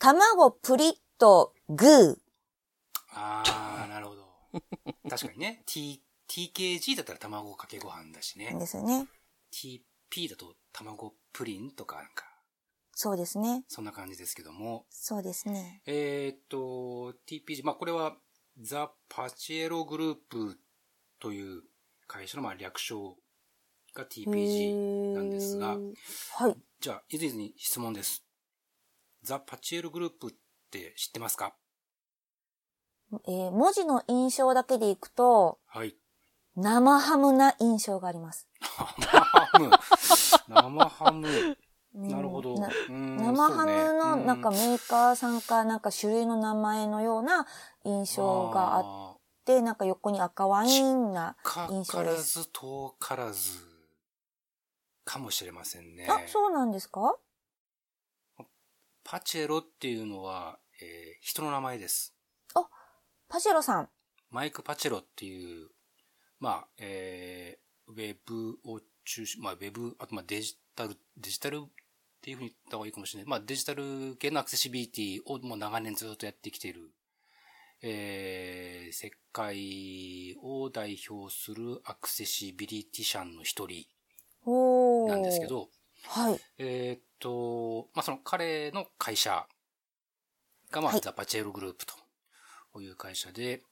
[0.00, 2.16] 卵プリッとグー。
[3.12, 4.24] あー、なるほど。
[5.08, 5.62] 確かにね。
[5.64, 8.52] T、TKG だったら卵かけご飯だしね。
[8.58, 9.06] ですよね。
[9.52, 9.82] TP
[10.28, 12.24] だと卵プリンとかなんか、
[12.92, 13.64] そうですね。
[13.68, 14.86] そんな感じですけども。
[14.88, 15.82] そうですね。
[15.86, 18.16] えーっと、TPG、まあこれは
[18.60, 20.58] ザ・パチエログループ
[21.18, 21.62] という
[22.06, 23.16] 会社のまあ略称
[23.94, 25.76] が TPG なんですが
[26.36, 26.56] はい。
[26.80, 28.24] じゃあ、いずいずに質問です。
[29.22, 30.34] ザ・パチエログループっ
[30.70, 31.56] て知ってますか？
[33.26, 35.96] えー文字の印象だけでいくと、はい。
[36.56, 38.48] 生ハムな印象があります。
[38.98, 39.70] 生ハム。
[40.48, 41.28] 生ハム。
[41.28, 42.56] うんなるほど。
[42.88, 47.46] 生ハムのなんかメーカーさんかなんか種類の名前のような
[47.84, 51.36] 印象があっあて、なんか横に赤ワインな
[51.70, 51.92] 印象です。
[51.92, 53.58] からず遠からず
[55.04, 56.08] かもしれませんね。
[56.08, 57.16] あ、そうなんですか？
[59.04, 62.14] パチェロっていうのは、えー人の名前です。
[63.28, 63.88] パジェロさん。
[64.30, 65.68] マイク・パチェロっていう、
[66.44, 71.68] まあ、えーウェブを中心、まあ、ウェブ、あと、まあ、デジタル、デジタルっ
[72.22, 73.28] ていうふうに言った方がいいかもしれない。
[73.28, 76.90] まあ、デジタル系のアクセシビリティをもう長年ずっとやってきている、
[77.82, 83.86] えー世界を代表するアクセシビリティシャンの一人。
[85.08, 85.46] なんですけ。
[85.46, 85.68] ど、
[86.06, 86.40] はい。
[86.58, 89.46] えーっと、まあ、その彼の会社
[90.70, 91.84] が、まあ、はいザ・パチェログループ
[92.72, 93.62] という会社で、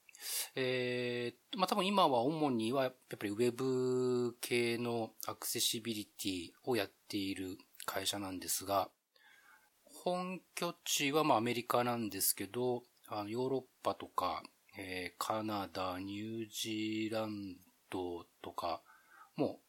[0.55, 8.89] えーまあ、多分今は主には、やっぱりウェブ系のアクセシビリティをやっている会社なんですが、
[9.85, 14.43] 本拠地はまあアメリカなんですけど、あのヨーロッパとか、
[14.77, 17.57] えーカナダ、ニュージーラン
[17.89, 18.81] ドとか、
[19.35, 19.59] も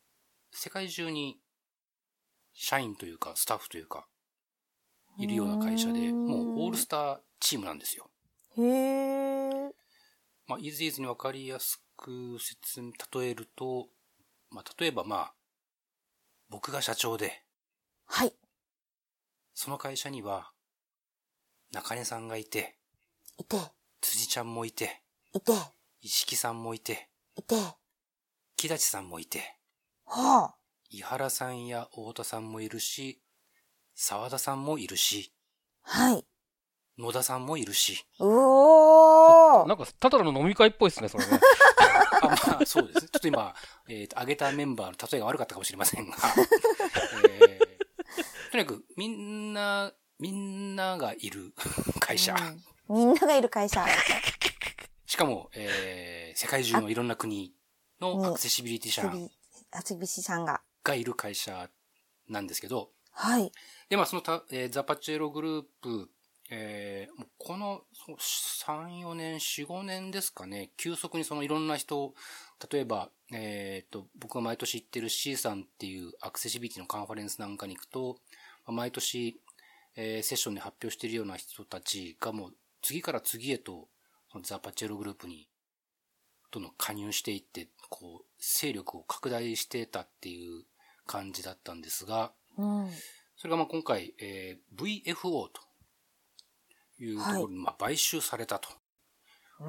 [0.53, 1.38] う世界中に
[2.53, 4.07] 社員というかスタッフというか、
[5.19, 8.11] いるような会社で、もうオールスターチームなんですよ。
[8.57, 9.13] へー。
[10.46, 13.88] まあ、イーズイーズにわかりやすく説明、例えると、
[14.50, 15.35] まあ、例えばまあ、
[16.50, 17.42] 僕が社長で、
[18.07, 18.33] はい。
[19.54, 20.52] その会社には、
[21.72, 22.76] 中根さんがいて、
[23.38, 23.57] いて、
[24.00, 25.02] 辻ちゃんもいて、
[25.33, 25.52] いて、
[26.02, 27.57] 石木さんもいて、いて。
[28.57, 29.57] 木立さんもいて、
[30.04, 30.54] はあ。
[30.90, 33.20] 井原さんや太田さんもいるし、
[33.94, 35.33] 沢田さんもいるし、
[35.83, 36.24] はい。
[36.98, 39.68] 野田さんもいるし、うおー。
[39.68, 41.40] なんか、ただの飲み会っぽいですね、それね。
[42.22, 43.09] あまあ、そうですね。
[43.09, 43.54] ちょっと今、
[43.88, 46.16] えっ、と、挙げたメンバーの例えが悪かったかもしれませんが、
[47.30, 47.64] えー
[48.52, 51.52] とにかく、みんな、みんながいる
[51.98, 52.35] 会社。
[52.35, 53.85] うんみんながいる会社。
[55.07, 57.54] しかも、えー世界中のいろんな国
[58.00, 59.30] のアクセシビリティ社釣り、
[59.70, 60.61] あつびしさんが。
[60.83, 61.70] がいる会社
[62.28, 63.52] なんですけど、はい。
[63.88, 66.11] で、まあ、そのた、えーザ・パチェログループ、
[66.50, 72.14] えーもうこの、そう3、4年、4、5年ですかね、急速にそのいろんな人、
[72.70, 78.18] 例えば、えっ、と、僕が毎年行ってる C さんっていうアクセシビリティのカンファレンスなんかに行くと、
[78.66, 79.40] まあ毎年、
[79.96, 83.88] えーセッションで発表しているような人たちがもう次から次へと、
[84.30, 85.48] そのザ・パチェログループに、
[86.50, 90.64] どんどん加入していって、こう、勢力を拡大してたっていう
[91.07, 92.90] 感じだったんですが、うん。
[93.37, 95.63] それがまあ今回、えー VFO と
[96.98, 98.68] いうところにまあ買収されたと
[99.61, 99.64] う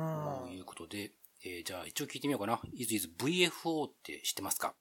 [0.50, 0.52] ん。
[0.52, 1.12] いうことで、
[1.44, 2.60] えーじゃあ一応聞いてみようかな。
[2.74, 4.76] いずいず VFO って知ってますか？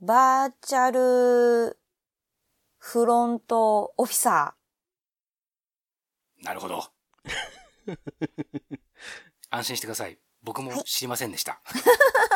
[0.00, 1.78] バーチャル
[2.78, 4.54] フロントオフィサ
[6.42, 6.84] なるほど。
[9.50, 10.18] 安心してください。
[10.42, 11.60] 僕も知りませんでした。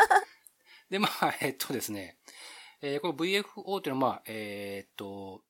[0.90, 2.18] で、まあ、えっとですね、
[2.80, 5.44] えーこの VFO っていうのは、まあ、えーっと、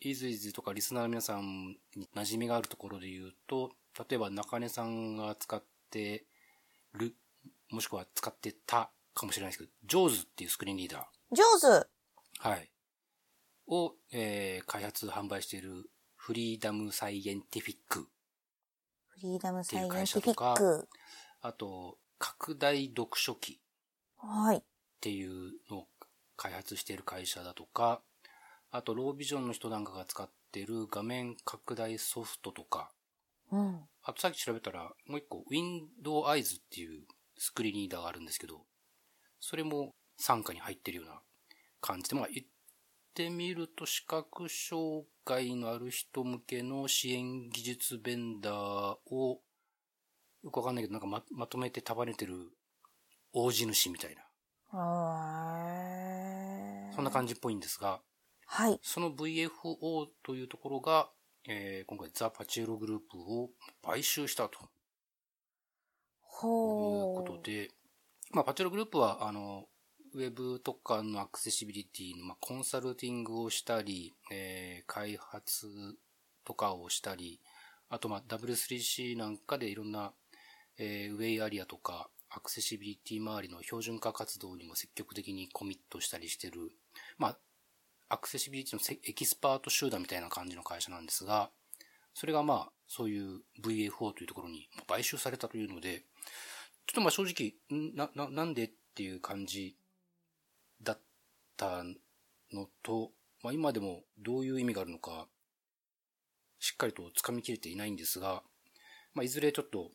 [0.00, 3.72] イズイズとかリスナーの皆さんに馴染みがあるところで言うと、
[4.08, 6.24] 例えば中根さんが使って
[6.94, 7.14] る、
[7.70, 11.02] もしくは使ってたかもしれないですけど、JAWS っていうスクリーンリーダー。
[11.02, 11.04] ー。
[11.34, 11.44] 上
[11.82, 11.88] 手。
[12.38, 12.70] はい。
[13.68, 18.08] を、えー開発、販売しているフリーダムサイエンティフィック。
[19.08, 20.88] フリーダムサイエンティフィっていう会社とかック。
[21.40, 23.60] あと、拡大読書機。
[24.18, 24.58] はい。
[24.58, 24.62] っ
[25.00, 25.86] ていうのを
[26.36, 28.02] 開発している会社だとか、
[28.76, 32.90] あと、ロービジョンの人なんかが使っている画面拡大ソフトとか、
[33.50, 33.80] うん。
[34.02, 37.06] あとさっき調べたら、もう一個、Windows Eyes っていう
[37.38, 38.66] スクリーンリーダーがあるんですけど、
[39.40, 41.20] それも傘下に入ってるような
[41.80, 42.46] 感じで、まあ言っ
[43.14, 49.40] てみると視覚障害のある人向けの支援技術ベンダーを、
[50.44, 52.50] よくわかんないけど、なんかままとめて束ねてる
[53.32, 54.22] 大地主みたいな、
[54.72, 55.76] あ
[56.94, 58.00] そんな感じっぽいんですが、
[58.46, 58.78] はい。
[58.82, 61.08] その VFO というところが、
[61.48, 63.50] えー今回ザ・パチエログループを
[63.84, 64.68] 買収したという。
[67.14, 67.70] ことで、
[68.32, 69.68] まあ、パチエログループは、あの、
[70.14, 75.66] ウェブとかのアクセシビリティの、まあ、コンサルティングをしたり、えー開発
[76.44, 77.40] とかをしたり、
[77.88, 80.12] あと、まあ、W3C なんかでいろんな、
[80.78, 86.70] えー WAI-ARIA とか、アクセシビリティ周りの標準化活動にも積極的にコミットしたりしてる、
[87.18, 87.38] まあ、
[88.08, 91.50] アクセシビリティのエキスパート集団みたいな感じの会社なんですが、
[92.14, 96.04] それがまあ、そういう VFO というところに買収されたというので、
[96.86, 97.54] ちょっとまあ正直、
[97.94, 99.76] な、な、なんでっていう感じ
[100.82, 101.00] だっ
[101.56, 101.82] た
[102.52, 103.10] のと、
[103.42, 105.26] まあ今でもどういう意味があるのか、
[106.60, 108.42] しっかりと掴みきれていないんですが、
[109.14, 109.90] まあいずれちょっと、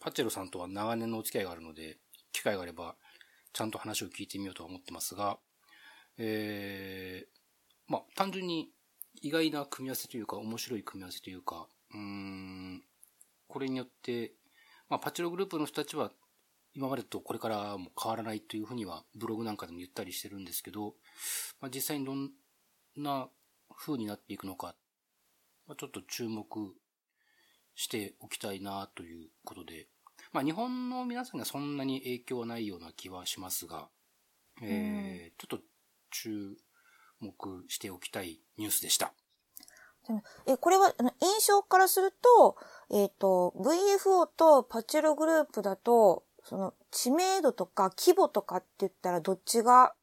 [0.00, 1.98] パチェロさんとは長年のお付き合いがあるので、
[2.32, 2.96] 機会があれば、
[3.52, 5.38] ちゃんと話を聞いてみようとは思ってますが、
[6.22, 8.70] えー、まあ単純に
[9.22, 12.82] 意外な組み合わせというか、面白い組み合わせというか、うーん、
[13.48, 14.32] これによって、
[14.88, 16.10] まあ、パチログループの人たちは、
[16.72, 20.94] 今までとこれからも変わらないというふうには、ブログなんかでも言ったりしてるんですけど、
[21.60, 22.30] まあ、実際にどん
[22.96, 23.28] な
[23.76, 24.74] 風になっていくのか、
[25.66, 26.46] まあ、ちょっと注目
[27.74, 29.88] しておきたいなということで、
[30.32, 33.88] まあ、日本の皆さんにはそんなに影響はないような気はしますが、
[34.62, 35.64] えー、ちょっと
[36.10, 36.56] 注
[37.20, 39.12] 目しておきたいニュースでした。
[40.46, 42.56] え、これは、あの印象からすると、
[42.90, 49.94] えっ、と、VFO とパチェログループだと、その、知名度とか規模とかって言ったら、どっちが、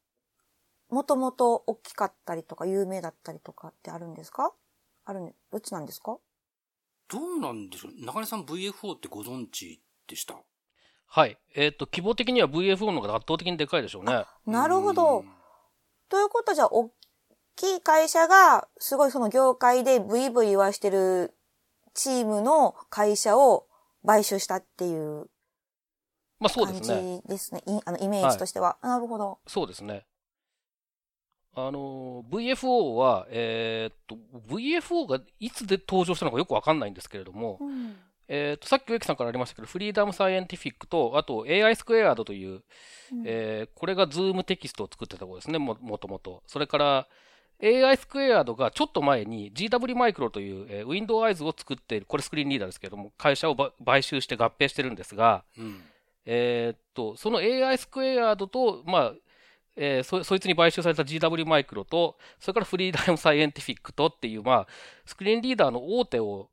[0.88, 4.54] もともと大きかったりとか、有名だったりとかってあるんですか？
[5.04, 6.16] あるん、どっちなんですか？
[7.08, 8.04] どうなんでしょう？
[8.06, 10.36] 中根さん VFO ってご存知でした？
[11.06, 11.36] はい。
[11.54, 14.24] えっ、と、規模的には VFO の方が圧倒的にでかいでしょうね。
[14.46, 15.22] なるほどう。
[15.22, 15.37] ん
[16.08, 16.90] ということはじゃあ、大
[17.56, 21.34] きい会社が、すごいその業界でブイブイ言わしてる
[21.94, 23.66] チームの会社を
[24.06, 25.28] 買収したっていう
[26.40, 27.20] まあそうで感すね。
[27.24, 27.62] じですね。
[27.66, 28.78] いあの、イメージとしては。
[28.82, 29.38] なるほど。
[29.46, 30.06] そうですね。
[31.54, 34.16] あの、VFO は、えーっと、
[34.48, 37.96] VFO がいつで登場したのかよくわかんないんですけれども、うん
[38.28, 42.62] えーっと、さっき植木さんからありましたけど、フリーダムサイエンティフィックと、あと AI スクエアードという、
[43.12, 46.42] うんえーこれがズームテキストを作ってたところですね、も、もともと。
[46.46, 47.08] それから、
[47.62, 55.80] AI スクエアードがちょっと前に GW マイクロという、えー、Windows Eyes を作っている、これスクリーンリーダーですけれども、会社をば買収して合併してるんですが、うん。
[56.24, 59.12] えーっと、その AI スクエアードと、まあ、
[59.74, 64.66] えーそ、そいつに買収された GW マイクロと、それからフリーダムサイエンティフィックとっていう、まあ、
[65.06, 66.50] スクリーンリーダーの大手を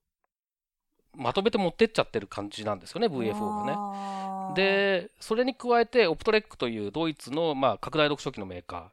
[1.17, 4.55] まとめて持ってっちゃってる感じなんですよね、VFO がね。
[4.55, 8.89] で、それに加えて、オプトレックというドイツの、まあ、拡大読書機のメーカー。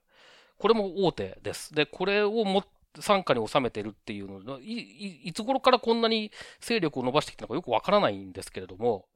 [0.59, 1.75] これも大手です。
[1.75, 6.31] で、これをも傘下に収めてるっていうのいい、いつ頃からこんなに
[6.61, 9.07] 勢力を伸ばしてきたのかよくわからないんですけれども、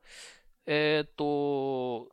[0.67, 2.09] えっ、と、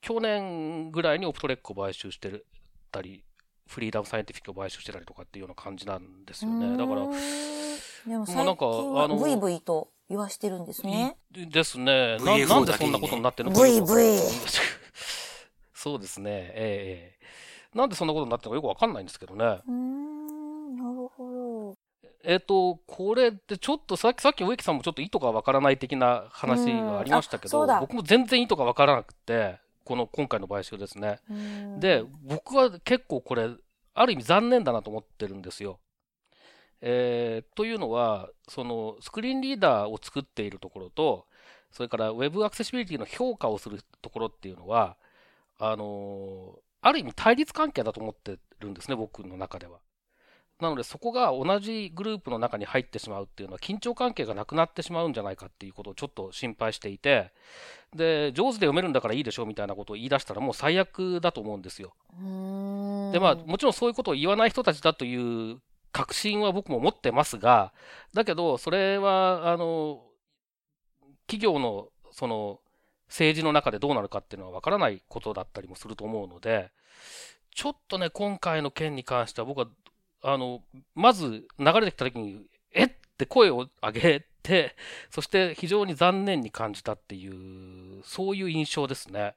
[0.00, 2.46] 去年ぐらいにオプトレックを買収してる
[2.92, 3.24] たり、
[3.66, 6.76] フリーダムサイエンティフィックを買収してたりとかっていうような感じなんですよね。
[6.76, 7.00] だから
[8.06, 11.16] でも最なんか近はあのブイブイと言わしてるんですね。
[11.34, 12.16] いですね。
[12.18, 13.56] ななんでそんなことになってるの？
[13.56, 14.22] かだけにねよくわかんない
[15.74, 16.30] そうですね。
[16.30, 17.28] ええええ
[17.74, 19.44] なんでそんなことになってるのかよくわかんないんですけどね。
[19.44, 21.74] うーん、なるほ
[22.24, 31.20] えっ、と、これってちょっとさっき、さっき植木さんもちょっと意図がわからない的な話がありましたけど、僕も全然意図がわからなくて、この今回の買収ですね。
[31.78, 33.48] で、僕は結構これ、
[33.94, 35.78] ある意味残念だなと思ってるんですよ。
[36.80, 41.26] えーというのは、そのスクリーンリーダーを作っているところと、
[41.72, 44.96] それから Web アクセシビリティの評価をするところっていうのは、
[45.58, 49.80] あのーある意味対立関係だと思ってるんですね、僕の中では。
[50.60, 57.32] なので、そこが同じグループの中に入ってしまうっていうのは、緊張関係がなくなってしまうんじゃないかっていうことをちょっと心配していて、
[57.94, 61.94] で、上手で読めるんだからいいでしょみたいなことを言い出したらもう最悪だと思うんですよ。
[63.12, 65.60] で、まあ、もちろんそういうことを言わない人たちだという
[65.92, 67.72] 確信は僕も持ってますが、
[68.14, 70.04] だけど、それは、あの、
[71.26, 72.60] 企業の、その、
[73.08, 76.70] 政治の中でどうなるかっていうのはわからないことだったりもすると思うので、
[77.54, 79.68] ちょっとね、今回の件に関しては僕は、
[80.22, 80.62] あの、
[80.94, 84.76] まず流れてきた時に、えって声を上げて、
[85.10, 89.34] そして非常に残念に感じたっていう、そういう印象ですね。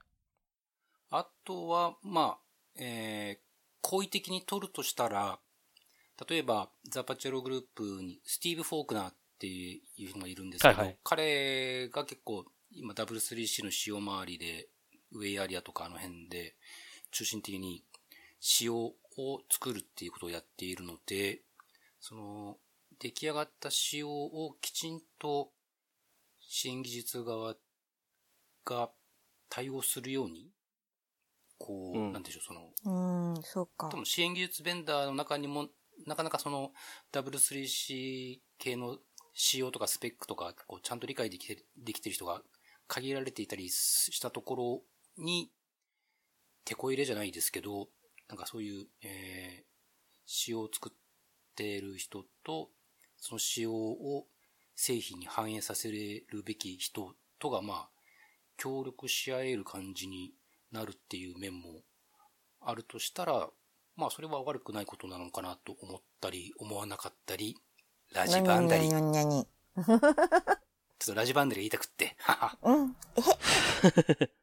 [1.09, 2.39] あとは、まあ、
[2.77, 3.43] えー、
[3.81, 5.39] 好意的に取るとしたら、
[6.27, 14.69] 例えば、 The Paciello Group にスティーブ・フォークナーっていう人がいるんですけど、はいはい彼が結構、今 W3C の仕様周りで、
[15.13, 16.55] ウェイアリアとかあの辺で、
[17.11, 17.83] 中心的に
[18.39, 18.93] 仕様を
[19.49, 21.41] 作るっていうことをやっているので、
[21.99, 22.57] その、
[22.99, 25.51] 出来上がった仕様をきちんと
[26.39, 27.55] 支援技術側
[28.65, 28.91] が
[29.49, 30.49] 対応するように、
[31.57, 33.97] こう、うんなんでしょう、その、うーん、そうか多。
[33.97, 35.69] 分支援技術ベンダーの中にも、
[36.05, 36.71] なかなかその
[37.11, 38.97] W3C 系の
[39.33, 42.41] 仕様とかスペックとか、こうちゃんと理解できてできてる人が
[42.87, 44.83] 限られていたりしたとこ
[45.17, 45.51] ろに、
[46.65, 47.87] 手こ入れじゃないですけど、
[48.27, 49.63] なんかそういう、えー、
[50.25, 50.97] 仕様を作っ
[51.55, 52.69] てる人と、
[53.17, 54.25] その仕様を
[54.75, 57.89] 製品に反映させるべき人とが、まあ、
[58.57, 60.33] 協力し合える感じに
[60.71, 61.81] なるっていう面も
[62.61, 63.49] あるとしたら、
[63.95, 67.57] まあそれは悪くないことなのかなと思ったり、思わなかったり、
[68.13, 69.47] ラジバンダリ、 ちょっにゃに
[71.05, 72.57] とラジバンダリ言いたくって、はは。
[72.61, 72.95] うん。
[74.21, 74.29] え？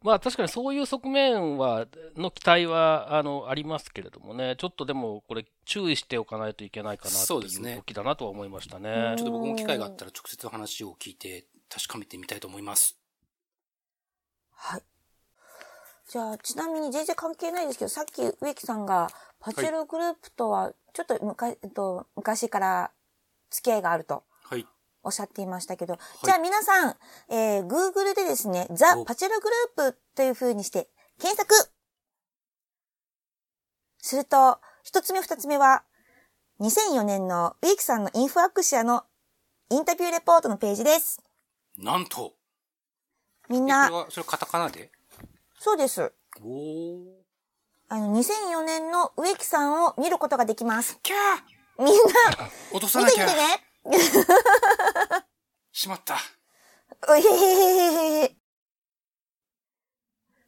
[0.00, 9.14] まあ確かにそういう側面は、の期待は、あの、ありますけれどもね、ちょっとでもこれ注意しておかないといけないかなってそうですねいう動きだなとは思いましたね。
[9.16, 12.96] ちょっと僕も機会があったら直接話を聞いて確かめてみたいと思います。
[14.52, 14.82] はい。
[16.08, 22.90] じゃあ、ちなみに全然関係ないですけど、さっき植木さんが、パチェログループとは、ちょっと昔、えっと、昔から
[23.50, 24.66] 付き合いがあるとはい。
[25.02, 26.96] おっしゃっていましたけど、じゃあ皆さん、
[27.28, 29.50] えー、Google でですね、ザ・おパチェログ
[29.84, 30.88] ループという風にして
[31.20, 31.54] 検索
[33.98, 35.84] すると、一つ目二つ目は、
[36.60, 39.04] 2004年の植木さんのインフォアクシアの
[39.70, 41.22] インタビューレポートのページです。
[41.76, 42.32] なんと
[43.50, 44.90] みんなえそれ、は、それはカタカナで？
[45.58, 46.12] そうです。
[47.90, 50.98] あの、2004年の植木さんを見ることができます。
[51.02, 51.14] キャ
[51.78, 53.36] みんな、ー 落とさなきゃ見て
[53.88, 55.24] みてね。
[55.72, 56.16] しまった。
[57.08, 58.36] うへへへへへ。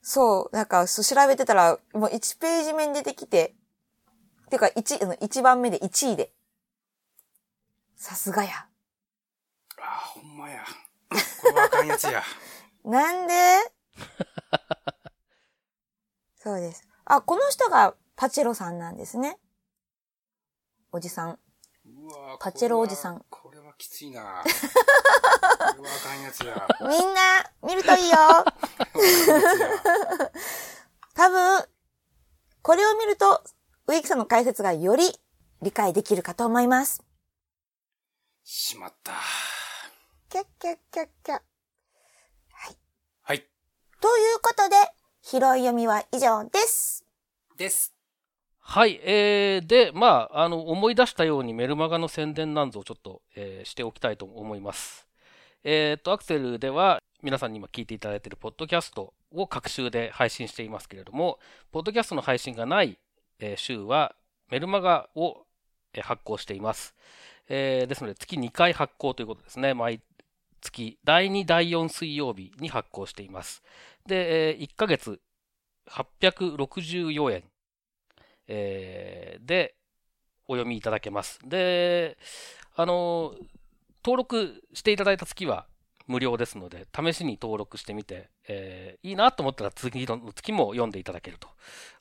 [0.02, 3.54] そう、なんか、そう調べてたら、もう1ページ目に出てきて、
[4.50, 6.32] てか、1、あの、1番目で1位で。
[7.96, 8.66] さすがや。
[9.78, 10.64] あー、ほんまや。
[11.40, 12.22] これはあかんやつや。
[12.84, 13.34] なんで？
[16.43, 16.88] そうです。
[17.05, 19.38] あ、この人がパチェロさんなんですね。
[20.91, 21.38] おじさん。
[22.38, 24.49] パチェロおじさんこれはきついな こ
[25.82, 26.66] れはあかんやつや。
[26.80, 28.16] みんな、見るといいよ。
[31.12, 31.68] 多分、
[32.62, 33.45] これを見ると、
[33.86, 35.20] 植木さんの解説がより
[35.61, 37.05] 理解できるかと思います。
[38.45, 39.12] しまった。
[40.30, 41.43] キャッキャッキャッキャッ。
[43.22, 43.47] はい。
[44.01, 44.76] ということで、
[45.22, 47.04] 拾い読みは以上です。
[47.56, 47.94] です。
[48.58, 55.06] はい、えー、で、まあ、あの、思い出したようにメルマガの宣伝なんぞをちょっと、えーしておきたいと思います。
[55.62, 61.38] えっ、と、アクセルでは、皆さんに今聞いていただいているポッドキャストを各週で配信していますけれども、
[61.70, 62.98] ポッドキャストの配信がない、
[63.40, 64.14] えー週は
[64.50, 65.44] メルマガを
[65.92, 66.94] えー発行しています。
[67.48, 69.74] えーですので、月2回発行ということですね。
[69.74, 70.00] 毎
[70.60, 73.62] 月、第2、第4水曜日に発行しています。
[74.07, 75.20] で、1ヶ月
[75.88, 77.44] 864円。
[78.48, 79.74] えーで、
[80.48, 81.38] お読みいただけます。
[81.44, 82.18] で、
[82.74, 83.34] あの、
[84.05, 85.66] 登録していただいた月は
[86.07, 91.48] 無料ですので、試しに登録してみて、えーいいなと思ったら次の月も読んでいただけると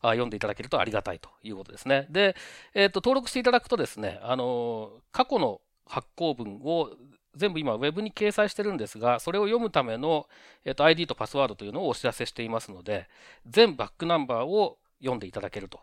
[0.01, 2.07] あ、読んでいただけるとありがたいということですね。
[2.09, 2.35] で、
[2.73, 6.91] えっ、と、登録していただくとですね、あの、過去の発行文を
[7.39, 10.27] 全部今ウェブに掲載してるんですが、それを読むための、
[10.65, 13.07] えっと ID とパスワードというのをお知らせしていますので、
[13.47, 15.79] 全バックナンバーを読んでいただけると。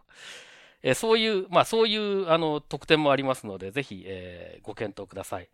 [0.83, 5.49] えそういう、まあそういうあの特典もありますので、ぜひ、えご検討ください。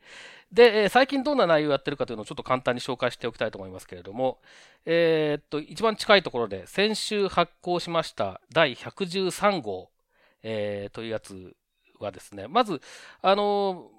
[0.52, 4.40] で、え最近どんな内容をやってるかというのをちょっと簡単に紹介しておきたいと思いますけれども、
[4.84, 9.90] えっと、一番近いところで先週発行しました第113号、
[10.42, 11.54] えというやつ
[11.98, 12.80] はですね、まず、
[13.22, 13.90] あの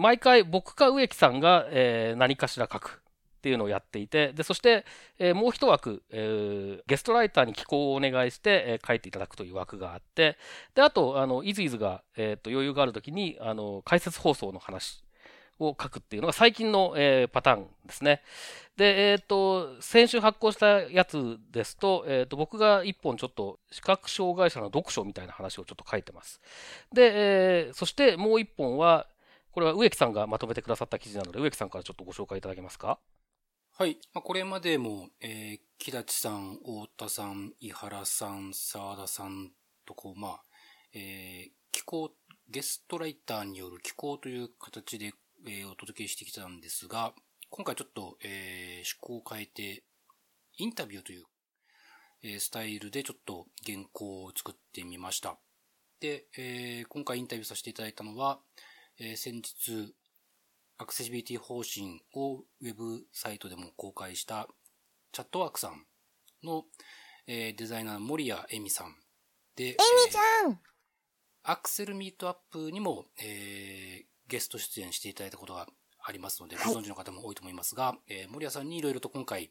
[0.00, 3.02] 毎回僕か植木さんが、えー何かしら書く
[3.38, 4.84] っていうのをやっていて、で、そして、
[5.18, 10.38] えーもう一枠、えーゲストライターに寄稿をお願いして、えー書いていただくという枠があって、
[10.74, 15.04] で、あと、あの、イズイズが、えーと、余裕があるときに、あの、解説放送の話
[15.60, 18.22] を書くっていうのが最近の、えー、パターンですね。
[18.76, 26.40] で、えっ、ー、と、先週発行したやつですと、えっ、ー、と、僕が一本ちょっと視覚障害者の読書みたいな話をちょっと書いてます。
[26.92, 29.06] で、えー、そしてもう一本は、
[29.52, 33.00] これは植木さんがまとめてくださった記事なので、植木さんからちょっとご紹介いただけますか？
[33.72, 33.98] はい。
[34.12, 39.50] まあ、これまでも、えー、木立さん、太田さん、井原さん、沢田さん
[39.86, 40.42] とこう、まあ、
[40.92, 42.12] えー、気候、
[42.48, 45.12] ゲストライターによる気候という形で、
[45.46, 47.14] えー、お届けしてきたんですが、
[47.48, 49.82] 今回ちょっと、えー、趣向を変えて、
[50.58, 51.24] インタビューという、
[52.22, 55.38] えー、スタイルでちょっと原稿を作ってみました。
[56.00, 58.40] で、えー、今回インタビューさせていただいたのは、
[59.02, 59.94] えー、先日、
[60.76, 64.46] アクセシビリティ方針をウェブサイトでも公開した
[65.12, 65.86] チャットワークさん
[66.44, 66.64] の、
[67.26, 68.94] えー、デザイナー森谷恵美さん
[69.56, 69.76] で、恵
[70.06, 70.56] 美ちゃん、えー、
[71.44, 75.66] アクセルミートアップにも、えー、ゲスト出演していただいたことが
[76.02, 79.50] ありますので、ご存知の方も多いと思いますが、えー、森谷さんにいろいろと今回、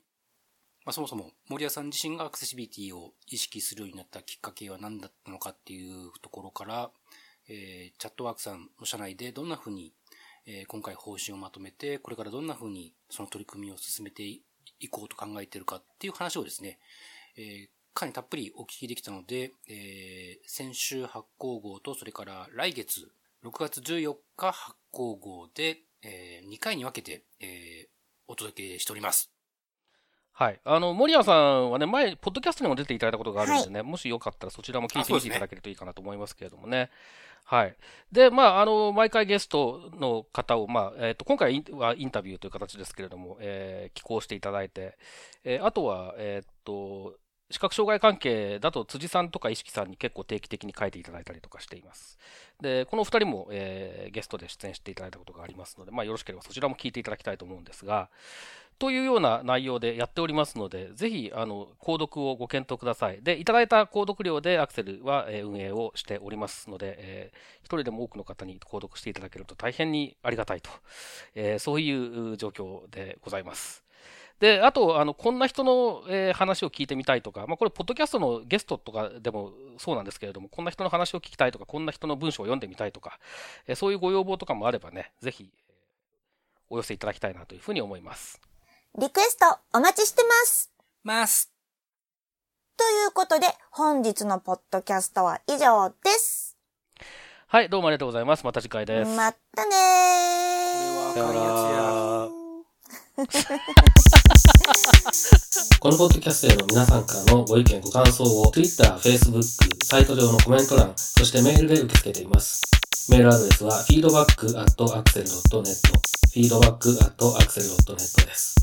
[0.86, 6.92] まあ、そもそも森谷さん自身がアクセシビリティを意識するようになったきっかけは何だったのかっていうところから、
[7.50, 9.94] えー、チャットワークさんの社内でどんな風に
[10.52, 14.42] えー、今回方針をまとめて、これからどんな風にその取り組みを進めてい
[14.90, 16.80] こうと考えているかっていう話をですね、
[17.38, 23.12] えー、かなりたっぷりお聞きできたので、えー、先週発行号と、それから来月、
[23.46, 27.88] 6月14日発行号で、えー、2回に分けて、えー、
[28.28, 29.32] お届けしております。
[30.32, 30.60] はい。
[30.64, 36.90] あの、森谷さんはね、前、ポッドキャストにも出ていただいたことがあるんでね、はい、もしよかったらそちらも聞いてみていただけるといいかなと思いますけれどもね。
[37.46, 37.76] はい。
[38.12, 44.98] で、まあ、あの、毎回ゲストの方を、まあ、えっ、ー、と、今回はインタビューという形ですけれども、えー、寄稿していただいて、
[45.44, 47.16] えー、あとは、えっ、と、
[47.52, 52.18] 視覚障害関係だと辻さんとか石木さんに結構定期的に書いていただいたりとかしています。
[52.62, 58.10] で、この二人も、えー、ゲストで出演していただいたことがありますので、まあ、よろしければそちらも聞いていただきたいと思うんですが、
[58.78, 63.22] というような内容でやっておりますので、ぜひ、あの、購読をご検討ください。
[63.22, 70.70] で、いただいた購読料でアクセルは、えー、運営をしておりますので、えー、一人でも多くの方に購読していただけると大変にありがたいと、
[71.36, 73.84] えー、そういう状況でございます。
[74.40, 83.20] で、あと、あの、こんな人の、えー、話を聞いてみたいとか、まあ、これ、ポッドキャストのゲストとかでもそうなんですけれども、こんな人の話を聞きたいとか、こんな人の文章を読んでみたいとか、
[83.68, 85.52] えー、そういうご要望とかもあればね、ぜひ、
[86.70, 88.40] お寄せいただきたいなというふうに思います。
[88.98, 90.72] リクエストお待ちしてます。
[91.04, 91.52] ます。
[92.78, 96.58] ということで、本日のポッドキャストは以上です。
[97.48, 98.46] はい、どうもありがとうございます。
[98.46, 99.16] また次回です。
[99.18, 101.14] またねー。
[101.14, 102.39] これは赤いやつや。
[105.80, 109.44] このポッドキャストへの皆さんからのご意見ご感想を Twitter、Facebook、
[109.84, 112.62] サイト上のコメント欄、そしてメールで受け付けています。
[113.10, 115.76] メールアドレスは feedback.axel.net
[116.34, 118.56] feedback.axel.net です。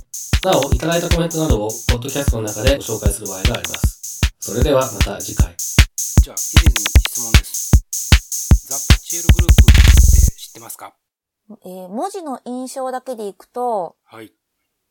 [0.42, 4.20] なお、いただいたコメントなどを、ポッドキャストの中でご紹介する場合があります。
[4.40, 5.54] それではまた次回。
[6.22, 6.80] じゃあ、以前に
[7.10, 7.72] 質問です。
[8.68, 9.72] ザ・パチエルグループって
[10.40, 10.94] 知ってますか？
[11.64, 14.32] えー、文字の印象だけでいくと、はい。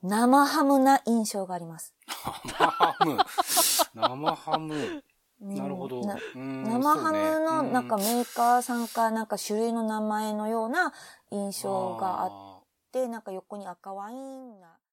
[0.08, 1.96] 生ハムな印象があります。
[2.46, 3.18] 生ハム。
[3.96, 5.04] 生ハム。
[5.42, 6.02] なるほど。
[6.36, 10.94] 生ハムのなんかメーカーさんかなんか種類の名前のような
[11.32, 14.75] 印象があって、なんか横に赤ワインな。